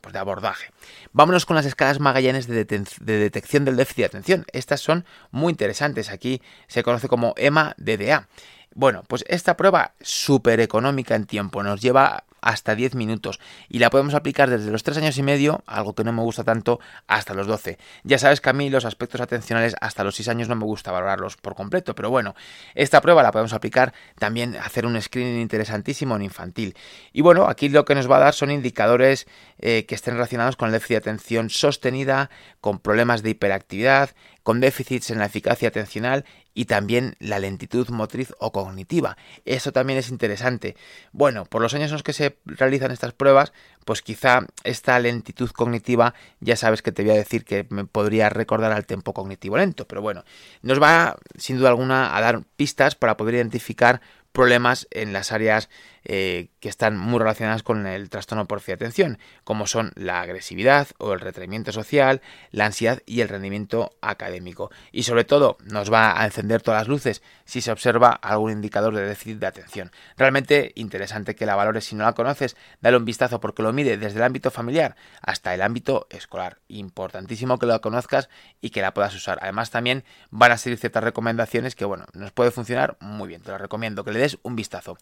[0.00, 0.70] pues de, abordaje.
[1.12, 4.46] Vámonos con las escalas Magallanes de, de, detección del déficit de atención.
[4.52, 6.10] Estas son muy interesantes.
[6.10, 8.28] Aquí se conoce como EMA-DDA.
[8.74, 13.90] Bueno, pues esta prueba súper económica en tiempo nos lleva hasta 10 minutos y la
[13.90, 17.34] podemos aplicar desde los 3 años y medio, algo que no me gusta tanto, hasta
[17.34, 17.78] los 12.
[18.04, 20.92] Ya sabes que a mí los aspectos atencionales hasta los 6 años no me gusta
[20.92, 22.34] valorarlos por completo, pero bueno,
[22.74, 26.76] esta prueba la podemos aplicar también hacer un screening interesantísimo en infantil.
[27.12, 29.26] Y bueno, aquí lo que nos va a dar son indicadores
[29.58, 34.10] eh, que estén relacionados con el déficit de atención sostenida, con problemas de hiperactividad,
[34.42, 36.24] con déficits en la eficacia atencional
[36.56, 39.18] y también la lentitud motriz o cognitiva.
[39.44, 40.74] Eso también es interesante.
[41.12, 43.52] Bueno, por los años en los que se realizan estas pruebas,
[43.84, 48.30] pues quizá esta lentitud cognitiva, ya sabes que te voy a decir que me podría
[48.30, 50.24] recordar al tiempo cognitivo lento, pero bueno,
[50.62, 54.00] nos va sin duda alguna a dar pistas para poder identificar
[54.36, 55.70] problemas en las áreas
[56.04, 60.88] eh, que están muy relacionadas con el trastorno por de atención, como son la agresividad
[60.98, 62.20] o el retraimiento social,
[62.52, 64.70] la ansiedad y el rendimiento académico.
[64.92, 68.94] Y sobre todo nos va a encender todas las luces si se observa algún indicador
[68.94, 69.90] de déficit de atención.
[70.18, 71.86] Realmente interesante que la valores.
[71.86, 75.54] Si no la conoces, dale un vistazo porque lo mide desde el ámbito familiar hasta
[75.54, 76.58] el ámbito escolar.
[76.68, 78.28] Importantísimo que lo conozcas
[78.60, 79.38] y que la puedas usar.
[79.40, 83.42] Además también van a ser ciertas recomendaciones que bueno, nos puede funcionar muy bien.
[83.42, 84.98] Te lo recomiendo que le un vistazo.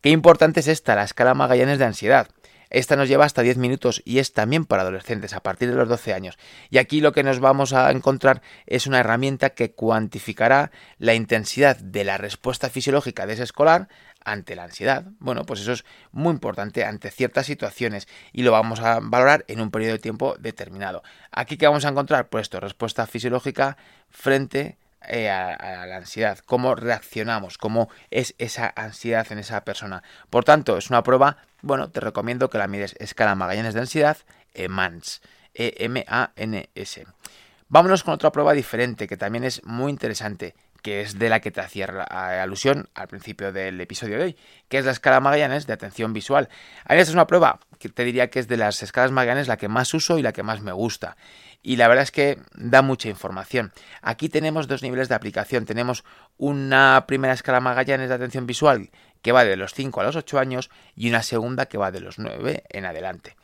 [0.00, 2.28] Qué importante es esta, la escala Magallanes de ansiedad.
[2.72, 5.90] Esta nos lleva hasta 10 minutos y es también para adolescentes a partir de los
[5.90, 6.38] 12 años.
[6.70, 11.76] Y aquí lo que nos vamos a encontrar es una herramienta que cuantificará la intensidad
[11.76, 13.88] de la respuesta fisiológica de ese escolar
[14.24, 15.04] ante la ansiedad.
[15.18, 19.60] Bueno, pues eso es muy importante ante ciertas situaciones y lo vamos a valorar en
[19.60, 21.02] un periodo de tiempo determinado.
[21.30, 23.76] Aquí que vamos a encontrar, pues esto, respuesta fisiológica
[24.08, 30.02] frente eh, a, la ansiedad, cómo reaccionamos, cómo es esa ansiedad en esa persona.
[30.30, 34.16] Por tanto, es una prueba, bueno, te recomiendo que la mires escala Magallanes de ansiedad,
[34.54, 35.22] EMANS,
[35.54, 37.06] E-M-A-N-S.
[37.68, 41.50] Vámonos con otra prueba diferente que también es muy interesante, que es de la que
[41.50, 41.86] te hacía
[42.42, 44.36] alusión al principio del episodio de hoy,
[44.68, 46.48] que es la escala Magallanes de atención visual.
[46.84, 49.56] A esta es una prueba que te diría que es de las escalas Magallanes la
[49.56, 51.16] que más uso y la que más me gusta
[51.62, 53.72] y la verdad es que da mucha información.
[54.02, 55.64] Aquí tenemos dos niveles de aplicación.
[55.64, 56.04] Tenemos
[56.36, 58.90] una primera escala Magallanes de atención visual
[59.22, 62.00] que va de los 5 a los 8 años y una segunda que va de
[62.00, 63.36] los 9 en adelante.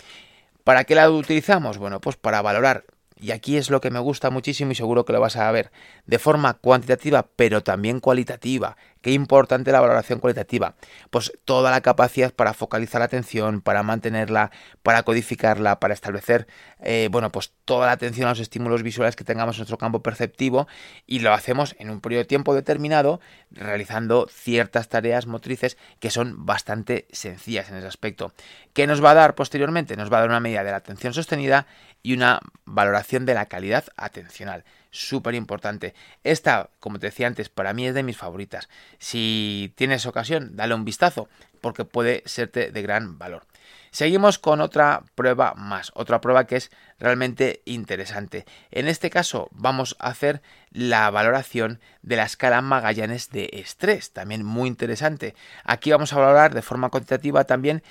[0.64, 1.78] ¿Para qué la utilizamos?
[1.78, 2.84] Bueno, pues para valorar
[3.20, 5.70] y aquí es lo que me gusta muchísimo y seguro que lo vas a ver,
[6.06, 10.74] de forma cuantitativa pero también cualitativa, Qué importante la valoración cualitativa.
[11.10, 14.50] Pues toda la capacidad para focalizar la atención, para mantenerla,
[14.82, 16.48] para codificarla, para establecer,
[16.80, 20.02] eh, bueno, pues toda la atención a los estímulos visuales que tengamos en nuestro campo
[20.02, 20.66] perceptivo
[21.06, 23.20] y lo hacemos en un periodo de tiempo determinado
[23.52, 28.32] realizando ciertas tareas motrices que son bastante sencillas en ese aspecto.
[28.72, 29.96] ¿Qué nos va a dar posteriormente?
[29.96, 31.66] Nos va a dar una medida de la atención sostenida
[32.02, 35.94] y una valoración de la calidad atencional súper importante.
[36.24, 38.68] Esta, como te decía antes, para mí es de mis favoritas.
[38.98, 41.28] Si tienes ocasión, dale un vistazo,
[41.60, 43.46] porque puede serte de gran valor.
[43.90, 48.44] Seguimos con otra prueba más, otra prueba que es realmente interesante.
[48.70, 54.44] En este caso vamos a hacer la valoración de la escala Magallanes de estrés, también
[54.44, 55.34] muy interesante.
[55.64, 57.82] Aquí vamos a valorar de forma cuantitativa también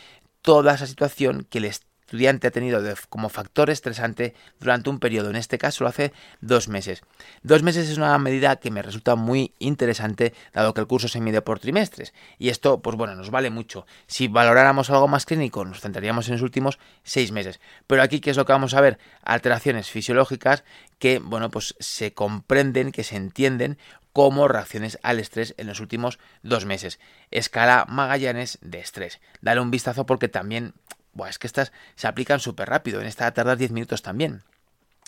[0.41, 5.35] toda esa situación que les estudiante ha tenido como factor estresante durante un periodo, en
[5.35, 7.01] este caso lo hace dos meses.
[7.43, 11.19] Dos meses es una medida que me resulta muy interesante, dado que el curso se
[11.19, 12.13] mide por trimestres.
[12.39, 13.85] Y esto, pues bueno, nos vale mucho.
[14.07, 17.59] Si valoráramos algo más clínico, nos centraríamos en los últimos seis meses.
[17.87, 18.99] Pero aquí, ¿qué es lo que vamos a ver?
[19.21, 20.63] Alteraciones fisiológicas
[20.99, 23.77] que, bueno, pues se comprenden, que se entienden
[24.13, 26.99] como reacciones al estrés en los últimos dos meses.
[27.31, 29.19] Escala Magallanes de estrés.
[29.41, 30.73] Dale un vistazo porque también
[31.17, 34.43] Buah, es que estas se aplican súper rápido, en esta tardar 10 minutos también.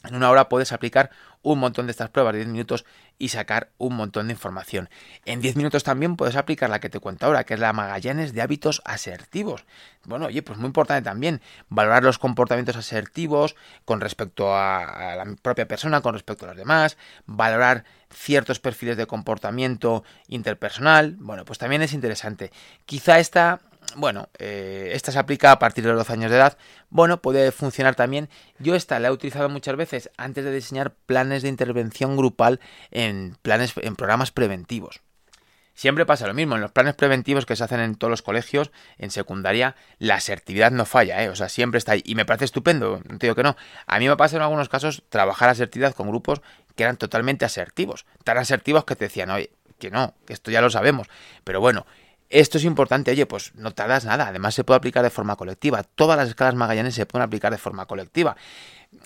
[0.05, 2.85] En una hora puedes aplicar un montón de estas pruebas de 10 minutos
[3.17, 4.89] y sacar un montón de información.
[5.25, 8.33] En 10 minutos también puedes aplicar la que te cuento ahora, que es la Magallanes
[8.33, 9.65] de hábitos asertivos.
[10.05, 15.67] Bueno, oye, pues muy importante también valorar los comportamientos asertivos con respecto a, la propia
[15.67, 21.17] persona, con respecto a los demás, valorar ciertos perfiles de comportamiento interpersonal.
[21.19, 22.51] Bueno, pues también es interesante.
[22.85, 23.59] Quizá esta
[23.95, 26.57] bueno, eh, esta se aplica a partir de los 12 años de edad.
[26.89, 28.29] Bueno, puede funcionar también.
[28.59, 32.59] Yo esta la he utilizado muchas veces antes de diseñar planes de intervención grupal
[32.91, 35.01] en planes, en programas preventivos.
[35.79, 38.69] Siempre pasa lo mismo, en los planes preventivos que se hacen en todos los colegios,
[38.97, 41.29] en secundaria, la asertividad no falla, ¿eh?
[41.29, 42.01] o sea, siempre está ahí.
[42.03, 43.55] Y me parece estupendo, no te digo que no.
[43.87, 46.41] A mí me pasa en algunos casos trabajar asertividad con grupos
[46.75, 50.59] que eran totalmente asertivos, tan asertivos que te decían, oye, que no, que esto ya
[50.59, 51.07] lo sabemos.
[51.45, 51.85] Pero bueno,
[52.29, 55.83] esto es importante, oye, pues no tardas nada, además se puede aplicar de forma colectiva,
[55.83, 58.37] todas las escalas Magallanes se pueden aplicar de forma colectiva.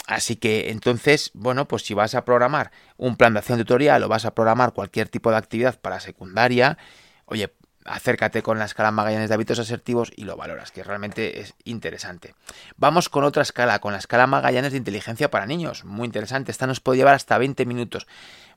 [0.08, 4.08] Así que entonces, bueno, pues si vas a programar un plan de acción tutorial o
[4.08, 6.78] vas a programar cualquier tipo de actividad para secundaria,
[7.26, 7.54] oye,
[7.86, 12.36] acércate con la escala Magallanes de hábitos asertivos y lo valoras, que realmente es interesante.
[12.78, 16.68] Vamos con otra escala, con la escala Magallanes de inteligencia para niños, muy interesante, esta
[16.68, 18.08] nos puede llevar hasta 20 minutos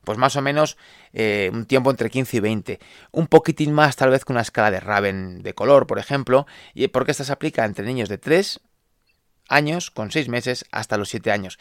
[0.03, 0.77] pues más o menos
[1.13, 2.79] eh, un tiempo entre 15 y 20.
[3.11, 6.87] Un poquitín más tal vez que una escala de Raven de color, por ejemplo, y
[6.87, 8.59] porque esta se aplica entre niños de 3
[9.49, 11.59] años con 6 meses hasta los 7 años.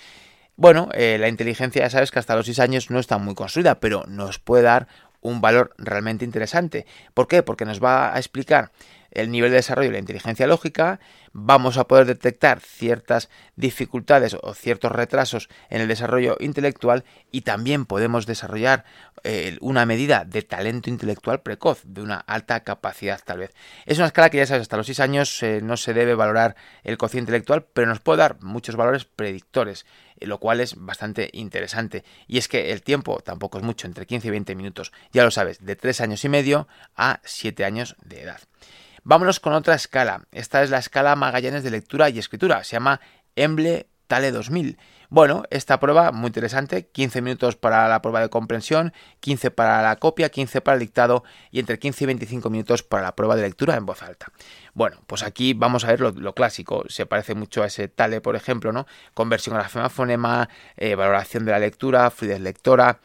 [0.56, 3.78] Bueno, eh, la inteligencia ya sabes que hasta los 6 años no está muy construida,
[3.78, 4.88] pero nos puede dar
[5.20, 6.86] un valor realmente interesante.
[7.12, 7.42] ¿Por qué?
[7.42, 8.70] Porque nos va a explicar
[9.16, 11.00] el nivel de desarrollo de la inteligencia lógica,
[11.32, 17.86] vamos a poder detectar ciertas dificultades o ciertos retrasos en el desarrollo intelectual y también
[17.86, 18.84] podemos desarrollar
[19.24, 23.54] eh, una medida de talento intelectual precoz, de una alta capacidad tal vez.
[23.86, 26.56] Es una escala que ya sabes, hasta los 6 años eh, no se debe valorar
[26.84, 29.86] el cociente intelectual, pero nos puede dar muchos valores predictores,
[30.20, 32.04] eh, lo cual es bastante interesante.
[32.26, 35.30] Y es que el tiempo tampoco es mucho, entre 15 y 20 minutos, ya lo
[35.30, 38.40] sabes, de 3 años y medio a 7 años de edad.
[39.08, 40.26] Vámonos con otra escala.
[40.32, 42.64] Esta es la escala Magallanes de lectura y escritura.
[42.64, 43.00] Se llama
[43.36, 44.78] Emble Tale 2000.
[45.10, 49.94] Bueno, esta prueba muy interesante, 15 minutos para la prueba de comprensión, 15 para la
[50.00, 53.42] copia, 15 para el dictado y entre 15 y 25 minutos para la prueba de
[53.42, 54.32] lectura en voz alta.
[54.74, 58.34] Bueno, pues aquí vamos a ver lo, clásico, se parece mucho a ese Tale, por
[58.34, 58.88] ejemplo, ¿no?
[59.14, 62.98] Conversión grafema-fonema, eh, valoración de la lectura, fluidez lectora.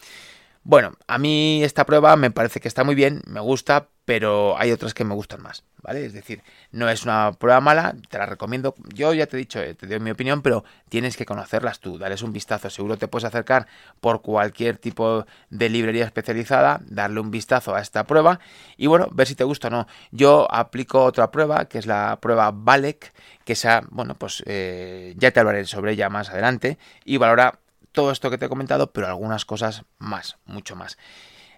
[0.63, 4.73] Bueno, a mí esta prueba me parece que está muy bien, me gusta, pero hay
[4.73, 6.05] otras que me gustan más, ¿vale?
[6.05, 6.43] Es decir,
[6.73, 8.75] no es una prueba mala, te la recomiendo.
[8.93, 11.97] Yo ya te he dicho, eh, te doy mi opinión, pero tienes que conocerlas tú,
[11.97, 12.69] dales un vistazo.
[12.69, 13.67] Seguro te puedes acercar
[14.01, 18.41] por cualquier tipo de librería especializada, darle un vistazo a esta prueba
[18.75, 19.87] y bueno, ver si te gusta o no.
[20.11, 23.13] Yo aplico otra prueba, que es la prueba Valek,
[23.45, 27.59] que esa, bueno, pues eh, ya te hablaré sobre ella más adelante y valora
[27.93, 30.97] todo esto que te he comentado, pero algunas cosas más, mucho más.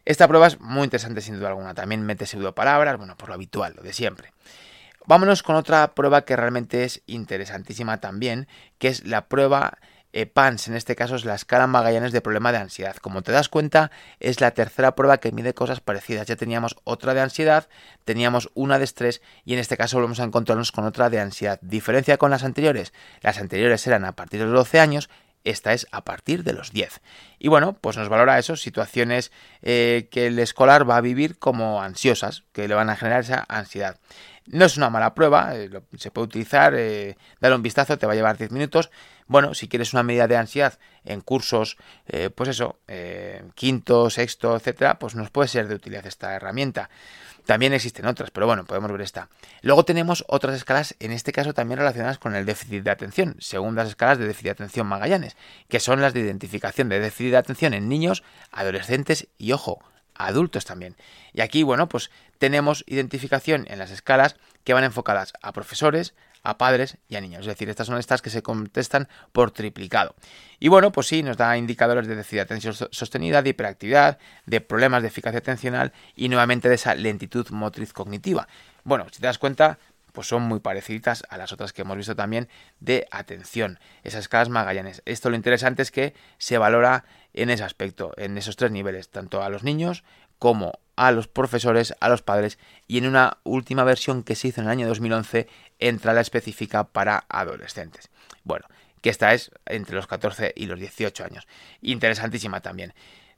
[0.05, 1.73] Esta prueba es muy interesante sin duda alguna.
[1.73, 4.33] También mete palabras, bueno, por lo habitual, lo de siempre.
[5.05, 9.77] Vámonos con otra prueba que realmente es interesantísima también, que es la prueba
[10.15, 12.95] eh, PANS, en este caso es la escala Magallanes de problema de ansiedad.
[12.97, 16.27] Como te das cuenta, es la tercera prueba que mide cosas parecidas.
[16.27, 17.67] Ya teníamos otra de ansiedad,
[18.05, 21.59] teníamos una de estrés y en este caso volvemos a encontrarnos con otra de ansiedad.
[21.61, 22.93] Diferencia con las anteriores.
[23.21, 25.09] Las anteriores eran a partir de los 12 años
[25.43, 27.01] esta es a partir de los 10.
[27.39, 31.81] Y bueno, pues nos valora eso, situaciones eh, que el escolar va a vivir como
[31.81, 33.99] ansiosas, que le van a generar esa ansiedad.
[34.45, 38.13] No es una mala prueba, eh, se puede utilizar, eh, darle un vistazo, te va
[38.13, 38.91] a llevar 10 minutos.
[39.27, 41.77] Bueno, si quieres una medida de ansiedad en cursos,
[42.35, 42.79] pues eso,
[43.55, 46.89] quinto, sexto, etcétera, pues nos puede ser de utilidad esta herramienta.
[47.45, 49.27] También existen otras, pero bueno, podemos ver esta.
[49.61, 53.75] Luego tenemos otras escalas, en este caso también relacionadas con el déficit de atención, según
[53.75, 55.35] las escalas de déficit de atención Magallanes,
[55.67, 59.83] que son las de identificación de déficit de atención en niños, adolescentes y, ojo,
[60.15, 60.95] adultos también.
[61.33, 66.57] Y aquí, bueno, pues tenemos identificación en las escalas que van enfocadas a profesores, a
[66.57, 67.41] padres y a niños.
[67.41, 70.15] Es decir, estas son estas que se contestan por triplicado.
[70.59, 74.61] Y bueno, pues sí, nos da indicadores de déficit de atención sostenida, de hiperactividad, de
[74.61, 78.47] problemas de eficacia atencional y nuevamente de esa lentitud motriz cognitiva.
[78.83, 79.79] Bueno, si te das cuenta,
[80.13, 82.47] pues son muy parecidas a las otras que hemos visto también
[82.79, 85.01] de atención, esas escalas Magallanes.
[85.05, 87.03] Esto lo interesante es que se valora
[87.33, 90.03] en ese aspecto, en esos tres niveles, tanto a los niños
[90.37, 94.61] como a los profesores, a los padres y en una última versión que se hizo
[94.61, 95.47] en el año 2011
[95.87, 98.09] entra la específica para adolescentes.
[98.43, 98.65] Bueno,
[99.01, 101.47] que esta es entre los 14 y los 18 años.
[101.81, 102.93] Interesantísima también.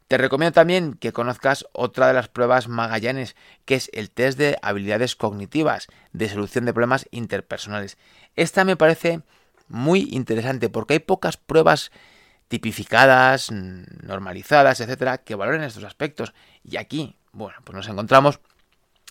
[0.07, 4.57] Te recomiendo también que conozcas otra de las pruebas Magallanes, que es el test de
[4.61, 7.97] habilidades cognitivas de solución de problemas interpersonales.
[8.35, 9.21] Esta me parece
[9.67, 11.91] muy interesante porque hay pocas pruebas
[12.47, 16.35] tipificadas, normalizadas, etcétera, que valoren estos aspectos.
[16.63, 18.39] Y aquí, bueno, pues nos encontramos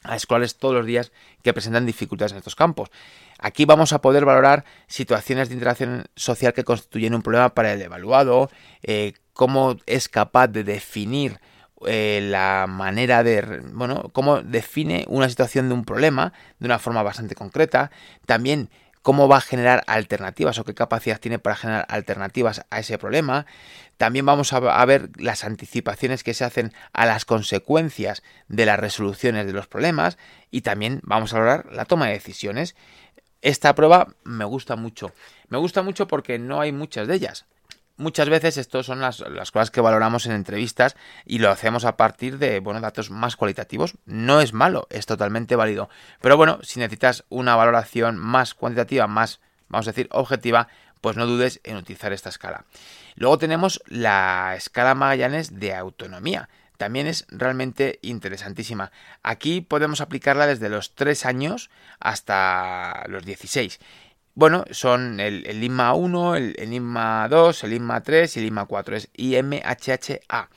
[0.05, 1.13] a escolares todos los días
[1.43, 2.91] que presentan dificultades en estos campos.
[3.39, 7.83] Aquí vamos a poder valorar situaciones de interacción social que constituyen un problema para el
[7.83, 8.51] evaluado,
[8.83, 11.41] eh, cómo es capaz de definir
[11.87, 17.03] eh, la manera de, bueno, cómo define una situación de un problema de una forma
[17.03, 17.91] bastante concreta,
[18.27, 18.71] también
[19.05, 23.45] cómo va a generar alternativas o qué capacidad tiene para generar alternativas a ese problema.
[23.99, 29.45] También vamos a ver las anticipaciones que se hacen a las consecuencias de las resoluciones
[29.45, 30.17] de los problemas
[30.51, 32.77] y también vamos a valorar la toma de decisiones.
[33.43, 35.13] Esta prueba me gusta mucho.
[35.49, 37.45] Me gusta mucho porque no hay muchas de ellas.
[37.97, 42.39] Muchas veces estas son las, cosas que valoramos en entrevistas y lo hacemos a partir
[42.39, 43.95] de bueno, datos más cualitativos.
[44.05, 45.89] No es malo, es totalmente válido.
[46.21, 50.67] Pero bueno, si necesitas una valoración más cuantitativa, más, vamos a decir, objetiva,
[51.01, 52.65] pues no dudes en utilizar esta escala.
[53.15, 56.49] Luego tenemos la escala Magallanes de autonomía.
[56.79, 58.91] También es realmente interesantísima.
[59.23, 63.79] Aquí podemos aplicarla desde los 3 años hasta los 16.
[64.37, 68.47] Bueno, son el, el IMA 1, el, el, IMA 2, el IMA 3 y el
[68.47, 68.97] IMA 4.
[68.97, 70.49] Es IMHHA.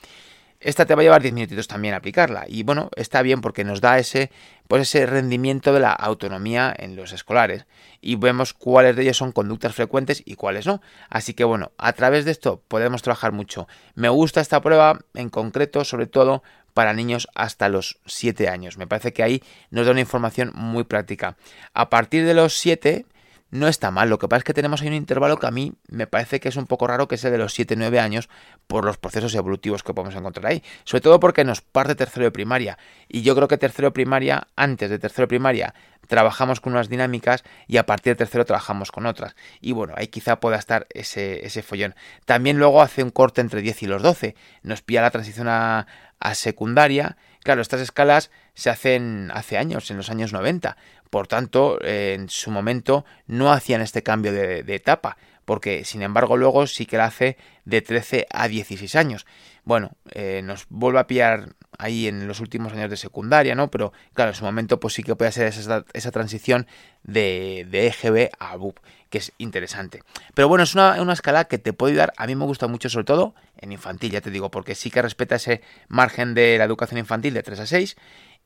[0.60, 2.44] Esta te va a llevar 10 minutitos también a aplicarla.
[2.48, 4.32] Y bueno, está bien porque nos da ese,
[4.66, 7.66] pues ese rendimiento de la autonomía en los escolares.
[8.00, 10.82] Y vemos cuáles de ellos son conductas frecuentes y cuáles no.
[11.08, 13.68] Así que bueno, a través de esto podemos trabajar mucho.
[13.94, 16.42] Me gusta esta prueba en concreto, sobre todo
[16.74, 18.76] para niños hasta los 7 años.
[18.76, 21.36] Me parece que ahí nos da una información muy práctica.
[21.74, 23.06] A partir de los 7
[23.50, 24.08] no está mal.
[24.10, 26.48] Lo que pasa es que tenemos ahí un intervalo que a mí me parece que
[26.48, 28.28] es un poco raro, que es el de los 7-9 años,
[28.66, 30.62] por los procesos evolutivos que podemos encontrar ahí.
[30.84, 32.78] Sobre todo porque nos parte tercero de primaria.
[33.08, 35.74] Y yo creo que tercero de primaria, antes de tercero de primaria,
[36.06, 39.34] trabajamos con unas dinámicas y a partir de tercero trabajamos con otras.
[39.60, 41.94] Y bueno, ahí quizá pueda estar ese, ese follón.
[42.24, 44.34] También luego hace un corte entre 10 y los 12.
[44.62, 45.86] Nos pilla la transición a,
[46.20, 47.16] a secundaria.
[47.48, 50.76] Claro, estas escalas se hacen hace años, en los años 90.
[51.08, 56.66] Por tanto, en su momento no hacían este cambio de, etapa, porque sin embargo luego
[56.66, 59.24] sí que la hace de 13 a 16 años.
[59.64, 63.70] Bueno, eh, nos vuelve a pillar ahí en los últimos años de secundaria, ¿no?
[63.70, 66.66] Pero claro, en su momento pues sí que puede ser esa, esa transición
[67.02, 68.78] de, de, EGB a BUP,
[69.10, 70.02] que es interesante.
[70.34, 72.88] Pero bueno, es una, una, escala que te puede ayudar, a mí me gusta mucho
[72.88, 76.64] sobre todo en infantil, ya te digo, porque sí que respeta ese margen de la
[76.64, 77.96] educación infantil de 3 a 6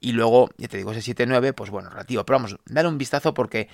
[0.00, 2.24] y luego, ya te digo, ese 7-9, pues bueno, relativo.
[2.24, 3.68] Pero vamos, dar un vistazo porque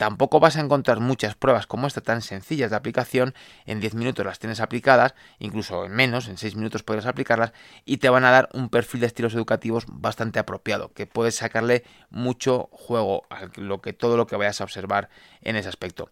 [0.00, 3.34] tampoco vas a encontrar muchas pruebas como esta tan sencillas de aplicación.
[3.66, 7.52] En 10 minutos las tienes aplicadas, incluso en menos, en 6 minutos podrás aplicarlas
[7.84, 11.84] y te van a dar un perfil de estilos educativos bastante apropiado, que puedes sacarle
[12.08, 15.10] mucho juego a lo que, todo lo que vayas a observar
[15.42, 16.08] en ese aspecto.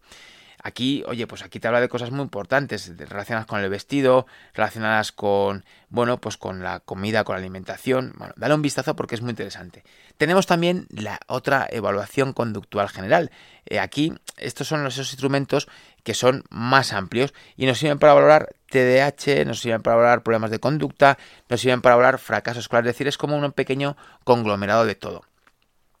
[0.61, 5.11] Aquí, oye, pues aquí te habla de cosas muy importantes relacionadas con el vestido, relacionadas
[5.11, 8.13] con, bueno, pues con la comida, con la alimentación.
[8.17, 9.83] Bueno, dale un vistazo porque es muy interesante.
[10.17, 13.31] Tenemos también la otra evaluación conductual general.
[13.65, 15.67] Eh, aquí, estos son esos instrumentos
[16.03, 20.51] que son más amplios y nos sirven para valorar TDAH, nos sirven para valorar problemas
[20.51, 21.17] de conducta,
[21.47, 22.83] nos sirven para valorar fracaso escolar.
[22.85, 25.28] Es decir, es como un pequeño conglomerado de todo.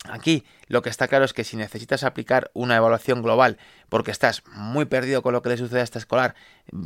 [0.05, 3.57] Aquí lo que está claro es que si necesitas aplicar una evaluación global
[3.89, 6.35] porque estás muy perdido con lo que le sucede a este escolar,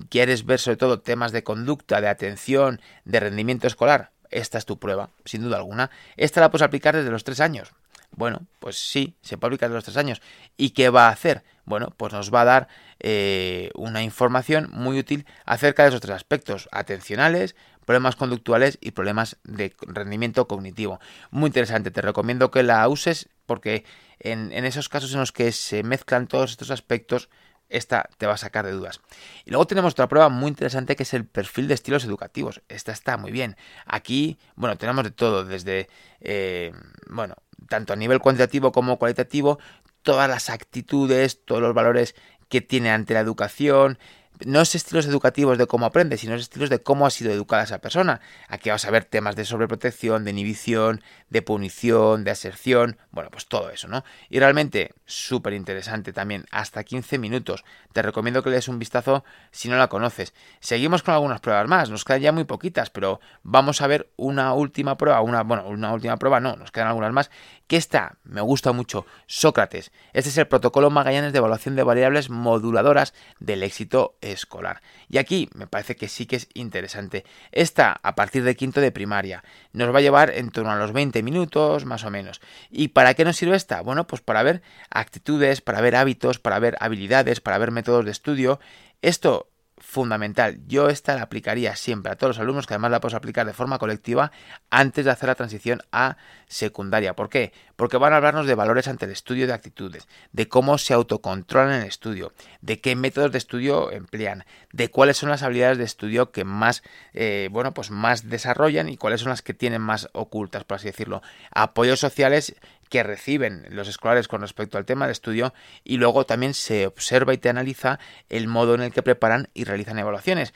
[0.10, 4.80] quieres ver sobre todo temas de conducta, de atención, de rendimiento escolar, esta es tu
[4.80, 5.92] prueba, sin duda alguna.
[6.18, 7.72] Esta la puedes aplicar desde los tres años.
[8.16, 10.22] Bueno, pues sí, se puede aplicar desde los tres años.
[10.58, 11.44] ¿Y qué va a hacer?
[11.66, 12.68] Bueno, pues nos va a dar
[13.00, 19.38] eh, una información muy útil acerca de esos tres aspectos, atencionales, problemas conductuales y problemas
[19.44, 21.00] de rendimiento cognitivo.
[21.32, 23.86] Muy interesante, te recomiendo que la uses porque
[24.20, 27.30] en, esos casos en los que se mezclan todos estos aspectos,
[27.70, 29.02] esta te va a sacar de dudas.
[29.46, 32.62] Y luego tenemos otra prueba muy interesante que es el perfil de estilos educativos.
[32.70, 33.58] Esta está muy bien.
[33.86, 35.90] Aquí, bueno, tenemos de todo, desde,
[36.22, 36.72] eh,
[37.08, 37.36] bueno,
[37.68, 39.60] tanto a nivel cuantitativo como cualitativo,
[40.04, 42.16] todas las actitudes, todos los valores
[42.50, 43.98] que tiene ante la educación,
[44.46, 47.64] no es estilos educativos de cómo aprende, sino es estilos de cómo ha sido educada
[47.64, 48.22] esa persona.
[48.48, 53.48] Aquí vas a ver temas de sobreprotección, de inhibición, de punición, de aserción, bueno, pues
[53.48, 54.04] todo eso, ¿no?
[54.30, 57.64] Y realmente súper interesante también, hasta 15 minutos.
[57.92, 60.34] Te recomiendo que le des un vistazo si no la conoces.
[60.60, 64.54] Seguimos con algunas pruebas más, nos quedan ya muy poquitas, pero vamos a ver una
[64.54, 67.32] última prueba, una, bueno, una última prueba, no, nos quedan algunas más,
[67.68, 69.92] que esta me gusta mucho, Sócrates.
[70.14, 74.82] Este es el protocolo Magallanes de evaluación de variables moduladoras del éxito escolar.
[75.10, 77.26] Y aquí me parece que sí que es interesante.
[77.52, 80.92] Esta, a partir de quinto de primaria, nos va a llevar en torno a los
[80.92, 82.42] 20 minutos, más o menos.
[82.70, 83.82] ¿Y para qué nos sirve esta?
[83.82, 88.12] Bueno, pues para ver actitudes, para ver hábitos, para ver habilidades, para ver métodos de
[88.12, 88.60] estudio.
[89.02, 89.53] Esto
[89.84, 90.60] fundamental.
[90.66, 93.54] Yo esta la aplicaría siempre a todos los alumnos, que además la puedo aplicar de
[93.54, 94.32] forma colectiva
[94.70, 96.16] antes de hacer la transición a
[96.48, 97.16] secundaria.
[97.16, 97.52] ¿Por qué?
[97.76, 101.74] Porque van a hablarnos de valores ante el estudio de actitudes, de cómo se autocontrolan
[101.74, 102.32] en el estudio,
[102.62, 106.82] de qué métodos de estudio emplean, de cuáles son las habilidades de estudio que más,
[107.14, 110.88] eh, bueno, pues más desarrollan y cuáles son las que tienen más ocultas, por así
[110.88, 111.22] decirlo.
[111.52, 112.56] Apoyos sociales
[112.94, 115.52] que reciben los escolares con respecto al tema de estudio
[115.84, 117.98] y luego también se observa y te analiza
[118.30, 120.54] el modo en el que preparan y realizan evaluaciones.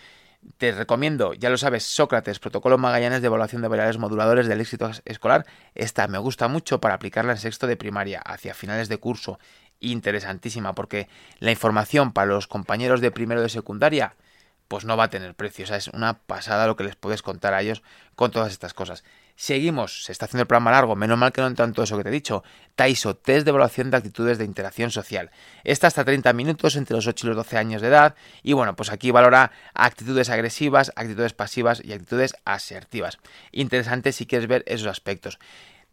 [0.60, 4.92] Te recomiendo, ya lo sabes, Sócrates, Protocolo Magallanes de Evaluación de Variables Moduladores del Éxito
[5.06, 5.48] Escolar.
[5.74, 9.40] Esta me gusta mucho para aplicarla en sexto de primaria, hacia finales de curso.
[9.80, 11.10] Interesantísima, porque
[11.40, 14.16] la información para los compañeros de primero de secundaria,
[14.68, 15.66] pues no va a tener precio.
[15.74, 17.82] Es una pasada lo que les puedes contar a ellos
[18.16, 19.04] con todas estas cosas.
[19.40, 22.02] Seguimos, se está haciendo el programa largo, menos mal que no en tanto eso que
[22.02, 22.44] te he dicho.
[22.74, 25.30] TAISO, test de evaluación de actitudes de interacción social.
[25.64, 28.16] Esta hasta 30 minutos entre los 8 y los 12 años de edad.
[28.42, 33.20] Y bueno, pues aquí valora actitudes agresivas, actitudes pasivas y actitudes asertivas.
[33.52, 35.38] Interesante si quieres ver esos aspectos.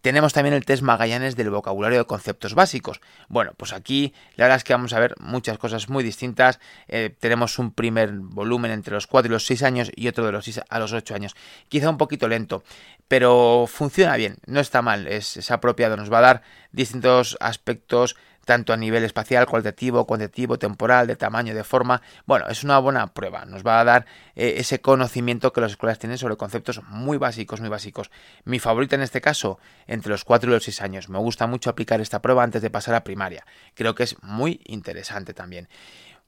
[0.05, 3.01] Tenemos también el test Magallanes del vocabulario de conceptos básicos.
[3.31, 6.61] Bueno, pues aquí la verdad es que vamos a ver muchas cosas muy distintas.
[6.89, 10.33] Eh, tenemos un primer volumen entre los 4 y los 6 años y otro de
[10.33, 11.35] los 6 a los 8 años.
[11.71, 12.65] Quizá un poquito lento,
[13.09, 18.15] pero funciona bien, no está mal, es, es apropiado, nos va a dar distintos aspectos
[18.45, 22.03] tanto a nivel espacial, cualitativo, cuantitativo, temporal, de tamaño, de forma.
[22.27, 25.99] Bueno, es una buena prueba, nos va a dar eh, ese conocimiento que las escuelas
[25.99, 28.11] tienen sobre conceptos muy básicos, muy básicos.
[28.45, 31.09] Mi favorita en este caso, entre los 4 y los 6 años.
[31.09, 33.47] Me gusta mucho aplicar esta prueba antes de pasar a primaria.
[33.75, 35.69] Creo que es muy interesante también.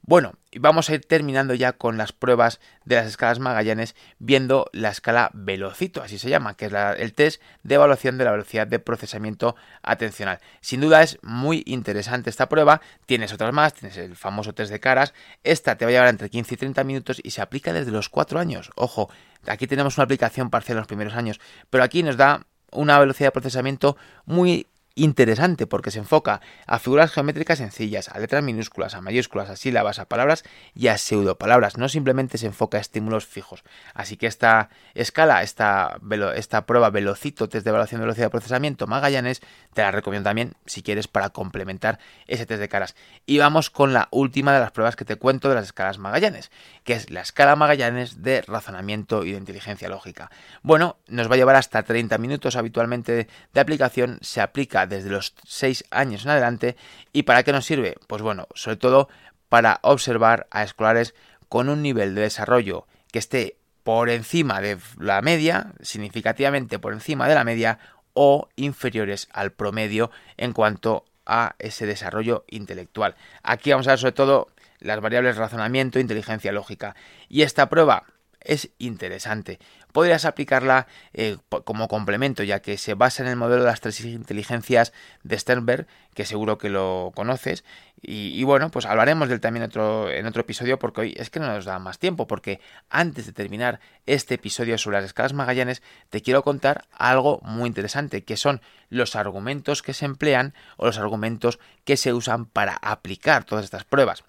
[0.09, 4.87] Bueno, vamos a ir terminando ya con las pruebas de las escalas Magallanes viendo la
[4.87, 8.79] escala Velocito, así se llama, que es el test de evaluación de la velocidad de
[8.79, 10.39] procesamiento atencional.
[10.61, 14.79] Sin duda es muy interesante esta prueba, tienes otras más, tienes el famoso test de
[14.79, 17.91] caras, esta te va a llevar entre 15 y 30 minutos y se aplica desde
[17.91, 18.71] los 4 años.
[18.75, 19.09] Ojo,
[19.45, 23.27] aquí tenemos una aplicación parcial en los primeros años, pero aquí nos da una velocidad
[23.27, 24.67] de procesamiento muy
[24.97, 29.99] interesante porque se enfoca a figuras geométricas sencillas, a letras minúsculas, a mayúsculas, a sílabas,
[29.99, 30.43] a palabras
[30.73, 31.77] y a pseudopalabras.
[31.77, 33.63] No simplemente se enfoca a estímulos fijos.
[33.93, 35.99] Así que esta escala, esta,
[36.35, 39.41] esta prueba Velocito, test de evaluación de velocidad de procesamiento Magallanes,
[39.73, 42.95] te la recomiendo también si quieres para complementar ese test de caras.
[43.25, 46.51] Y vamos con la última de las pruebas que te cuento de las escalas Magallanes,
[46.83, 50.31] que es la escala Magallanes de razonamiento y de inteligencia lógica.
[50.63, 55.33] Bueno, nos va a llevar hasta 30 minutos habitualmente de aplicación, se aplica desde los
[55.45, 56.75] 6 años en adelante.
[57.13, 57.95] ¿Y para qué nos sirve?
[58.07, 59.09] Pues bueno, sobre todo
[59.49, 61.15] para observar a escolares
[61.49, 67.27] con un nivel de desarrollo que esté por encima de la media, significativamente por encima
[67.29, 67.79] de la media,
[68.13, 73.15] o inferiores al promedio en cuanto a ese desarrollo intelectual.
[73.43, 76.95] Aquí vamos a ver sobre todo las variables razonamiento e inteligencia lógica.
[77.29, 78.05] Y esta prueba
[78.41, 79.59] es interesante.
[79.97, 83.99] Podrías aplicarla eh, como complemento, ya que se basa en el modelo de las tres
[84.01, 84.93] inteligencias
[85.23, 87.63] de Sternberg, que seguro que lo conoces.
[87.99, 91.47] Y, bueno, pues hablaremos del también otro, en otro episodio, porque hoy es que no
[91.47, 92.59] nos da más tiempo, porque
[92.91, 95.81] antes de terminar este episodio sobre las escalas Magallanes,
[96.11, 100.99] te quiero contar algo muy interesante, que son los argumentos que se emplean o los
[100.99, 104.23] argumentos que se usan para aplicar todas estas pruebas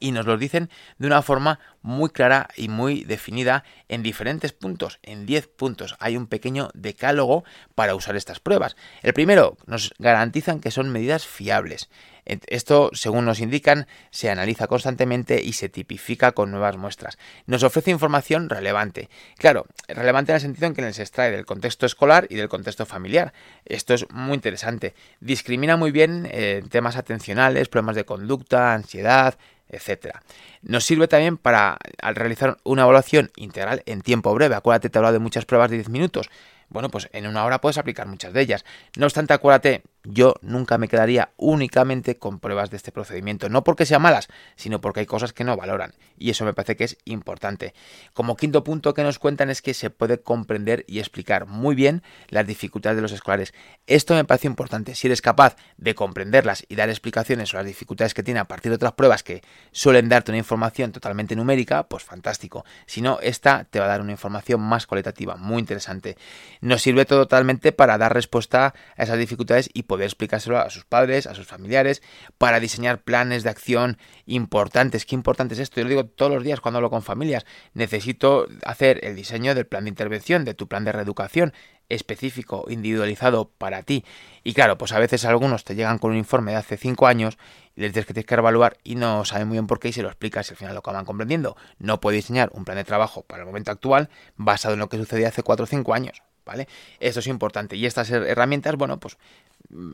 [0.00, 4.98] y nos lo dicen de una forma muy clara y muy definida en diferentes puntos,
[5.02, 5.96] en 10 puntos.
[5.98, 8.76] Hay un pequeño decálogo para usar estas pruebas.
[9.02, 11.90] El primero, nos garantizan que son medidas fiables.
[12.24, 17.18] Esto, según nos indican, se analiza constantemente y se tipifica con nuevas muestras.
[17.46, 19.10] Nos ofrece información relevante.
[19.36, 22.86] Claro, relevante en el sentido en que se extrae del contexto escolar y del contexto
[22.86, 23.34] familiar.
[23.66, 24.94] Esto es muy interesante.
[25.20, 29.36] Discrimina muy bien eh, temas atencionales, problemas de conducta, ansiedad,
[29.68, 30.22] etcétera.
[30.62, 34.54] Nos sirve también para al realizar una evaluación integral en tiempo breve.
[34.54, 36.30] Acuérdate, te he hablado de muchas pruebas de 10 minutos.
[36.68, 38.64] Bueno, pues en una hora puedes aplicar muchas de ellas.
[38.96, 43.86] No obstante, acuérdate, yo nunca me quedaría únicamente con pruebas de este procedimiento, no porque
[43.86, 46.98] sean malas, sino porque hay cosas que no valoran, y eso me parece que es
[47.04, 47.74] importante.
[48.12, 52.02] Como quinto punto que nos cuentan es que se puede comprender y explicar muy bien
[52.28, 53.54] las dificultades de los escolares.
[53.86, 58.14] Esto me parece importante, si eres capaz de comprenderlas y dar explicaciones sobre las dificultades
[58.14, 59.42] que tiene a partir de otras pruebas que
[59.72, 62.64] suelen darte una información totalmente numérica, pues fantástico.
[62.86, 66.16] Si no, esta te va a dar una información más cualitativa, muy interesante.
[66.60, 71.26] Nos sirve totalmente para dar respuesta a esas dificultades y poder explicárselo a sus padres,
[71.26, 72.02] a sus familiares,
[72.38, 75.06] para diseñar planes de acción importantes.
[75.06, 75.80] Qué importante es esto.
[75.80, 77.46] Yo lo digo todos los días cuando hablo con familias.
[77.72, 81.52] Necesito hacer el diseño del plan de intervención, de tu plan de reeducación
[81.88, 84.04] específico, individualizado para ti.
[84.42, 87.38] Y claro, pues a veces algunos te llegan con un informe de hace 5 años
[87.76, 89.92] y les dices que tienes que evaluar y no saben muy bien por qué y
[89.92, 91.56] se lo explicas y al final lo acaban comprendiendo.
[91.78, 94.96] No puede diseñar un plan de trabajo para el momento actual basado en lo que
[94.96, 96.22] sucedía hace 4 o 5 años.
[96.44, 96.68] ¿Vale?
[97.00, 97.76] Esto es importante.
[97.76, 99.16] Y estas herramientas, bueno, pues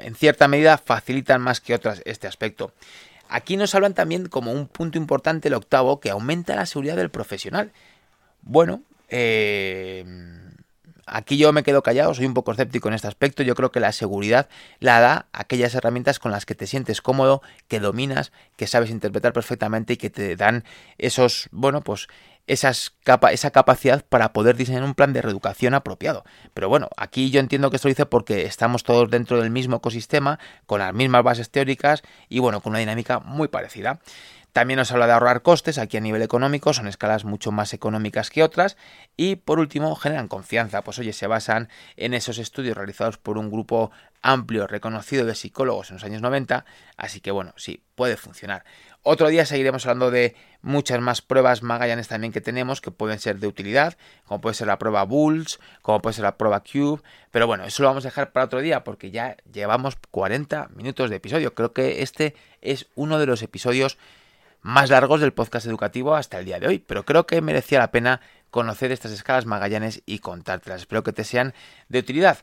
[0.00, 2.72] en cierta medida facilitan más que otras este aspecto.
[3.28, 7.10] Aquí nos hablan también como un punto importante, el octavo, que aumenta la seguridad del
[7.10, 7.70] profesional.
[8.42, 10.04] Bueno, eh,
[11.12, 13.42] Aquí yo me quedo callado, soy un poco escéptico en este aspecto.
[13.42, 14.48] Yo creo que la seguridad
[14.78, 19.32] la da aquellas herramientas con las que te sientes cómodo, que dominas, que sabes interpretar
[19.32, 20.64] perfectamente y que te dan
[20.98, 22.06] esos, bueno, pues
[22.46, 26.24] esas capa esa capacidad para poder diseñar un plan de reeducación apropiado.
[26.54, 29.76] Pero bueno, aquí yo entiendo que esto lo dice porque estamos todos dentro del mismo
[29.78, 34.00] ecosistema, con las mismas bases teóricas y bueno, con una dinámica muy parecida.
[34.52, 38.30] También nos habla de ahorrar costes, aquí a nivel económico, son escalas mucho más económicas
[38.30, 38.76] que otras.
[39.16, 43.50] Y por último, generan confianza, pues oye, se basan en esos estudios realizados por un
[43.50, 43.90] grupo
[44.22, 46.64] amplio, reconocido de psicólogos en los años 90,
[46.96, 48.64] así que bueno, sí, puede funcionar.
[49.02, 53.38] Otro día seguiremos hablando de muchas más pruebas Magallanes también que tenemos que pueden ser
[53.38, 53.96] de utilidad,
[54.26, 57.82] como puede ser la prueba Bulls, como puede ser la prueba Cube, pero bueno, eso
[57.82, 61.54] lo vamos a dejar para otro día porque ya llevamos 40 minutos de episodio.
[61.54, 63.96] Creo que este es uno de los episodios
[64.62, 67.90] más largos del podcast educativo hasta el día de hoy, pero creo que merecía la
[67.90, 68.20] pena
[68.50, 70.82] conocer estas escalas Magallanes y contártelas.
[70.82, 71.54] Espero que te sean
[71.88, 72.38] de utilidad.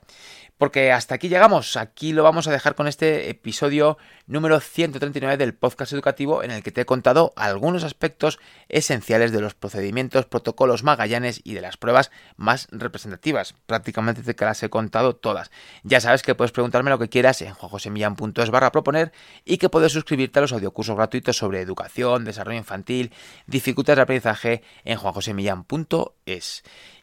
[0.57, 5.53] Porque hasta aquí llegamos, aquí lo vamos a dejar con este episodio número 139 del
[5.53, 10.83] podcast educativo en el que te he contado algunos aspectos esenciales de los procedimientos, protocolos
[10.83, 13.53] magallanes y de las pruebas más representativas.
[13.67, 15.51] Prácticamente te las he contado todas.
[15.83, 19.11] Ya sabes que puedes preguntarme lo que quieras en juanjosemillan.es barra proponer
[19.45, 23.13] y que puedes suscribirte a los audiocursos gratuitos sobre educación, desarrollo infantil,
[23.45, 25.96] dificultades de aprendizaje en juanjosemillan.es.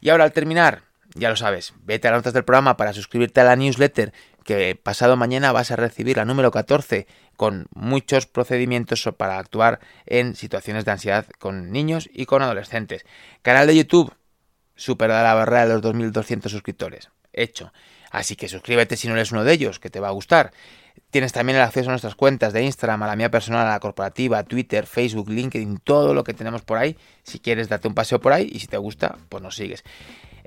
[0.01, 0.83] Y ahora al terminar,
[1.15, 4.75] ya lo sabes, vete a las notas del programa para suscribirte a la newsletter que
[4.75, 10.85] pasado mañana vas a recibir la número 14 con muchos procedimientos para actuar en situaciones
[10.85, 13.05] de ansiedad con niños y con adolescentes.
[13.41, 14.13] Canal de YouTube,
[14.75, 17.09] supera la barrera de los 2.200 suscriptores.
[17.33, 17.73] Hecho.
[18.11, 20.51] Así que suscríbete si no eres uno de ellos, que te va a gustar.
[21.15, 23.79] Tienes también el acceso a nuestras cuentas de Instagram, a la mía personal, a la
[23.79, 26.97] corporativa, Twitter, Facebook, LinkedIn, todo lo que tenemos por ahí.
[27.23, 29.85] Si quieres, date un paseo por ahí y si te gusta, pues nos sigues.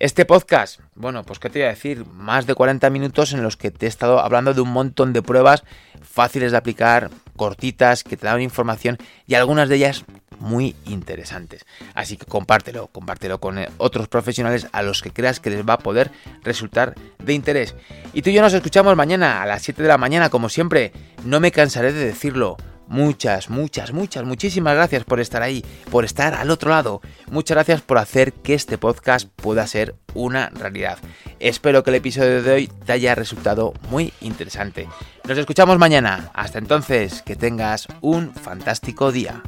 [0.01, 3.57] Este podcast, bueno, pues qué te voy a decir, más de 40 minutos en los
[3.57, 5.65] que te he estado hablando de un montón de pruebas
[6.01, 8.97] fáciles de aplicar, cortitas, que te dan información
[9.27, 10.05] y algunas de ellas
[10.39, 11.67] muy interesantes.
[11.95, 15.73] Así que compártelo, compártelo con eh, otros profesionales a los que creas que les va
[15.73, 16.13] a poder
[16.45, 17.75] resultar de interés.
[18.13, 20.93] Y tú y yo nos escuchamos mañana a las 7 de la mañana, como siempre.
[21.25, 22.57] No me cansaré de decirlo.
[22.89, 27.01] Muchas, muchas, muchas, muchísimas gracias por estar ahí, por estar al otro lado.
[27.31, 30.99] Muchas gracias por hacer que este podcast pueda ser una realidad.
[31.39, 34.89] Espero que el episodio de hoy te haya resultado muy interesante.
[35.29, 36.31] Nos escuchamos mañana.
[36.33, 39.43] Hasta entonces, que tengas un fantástico día.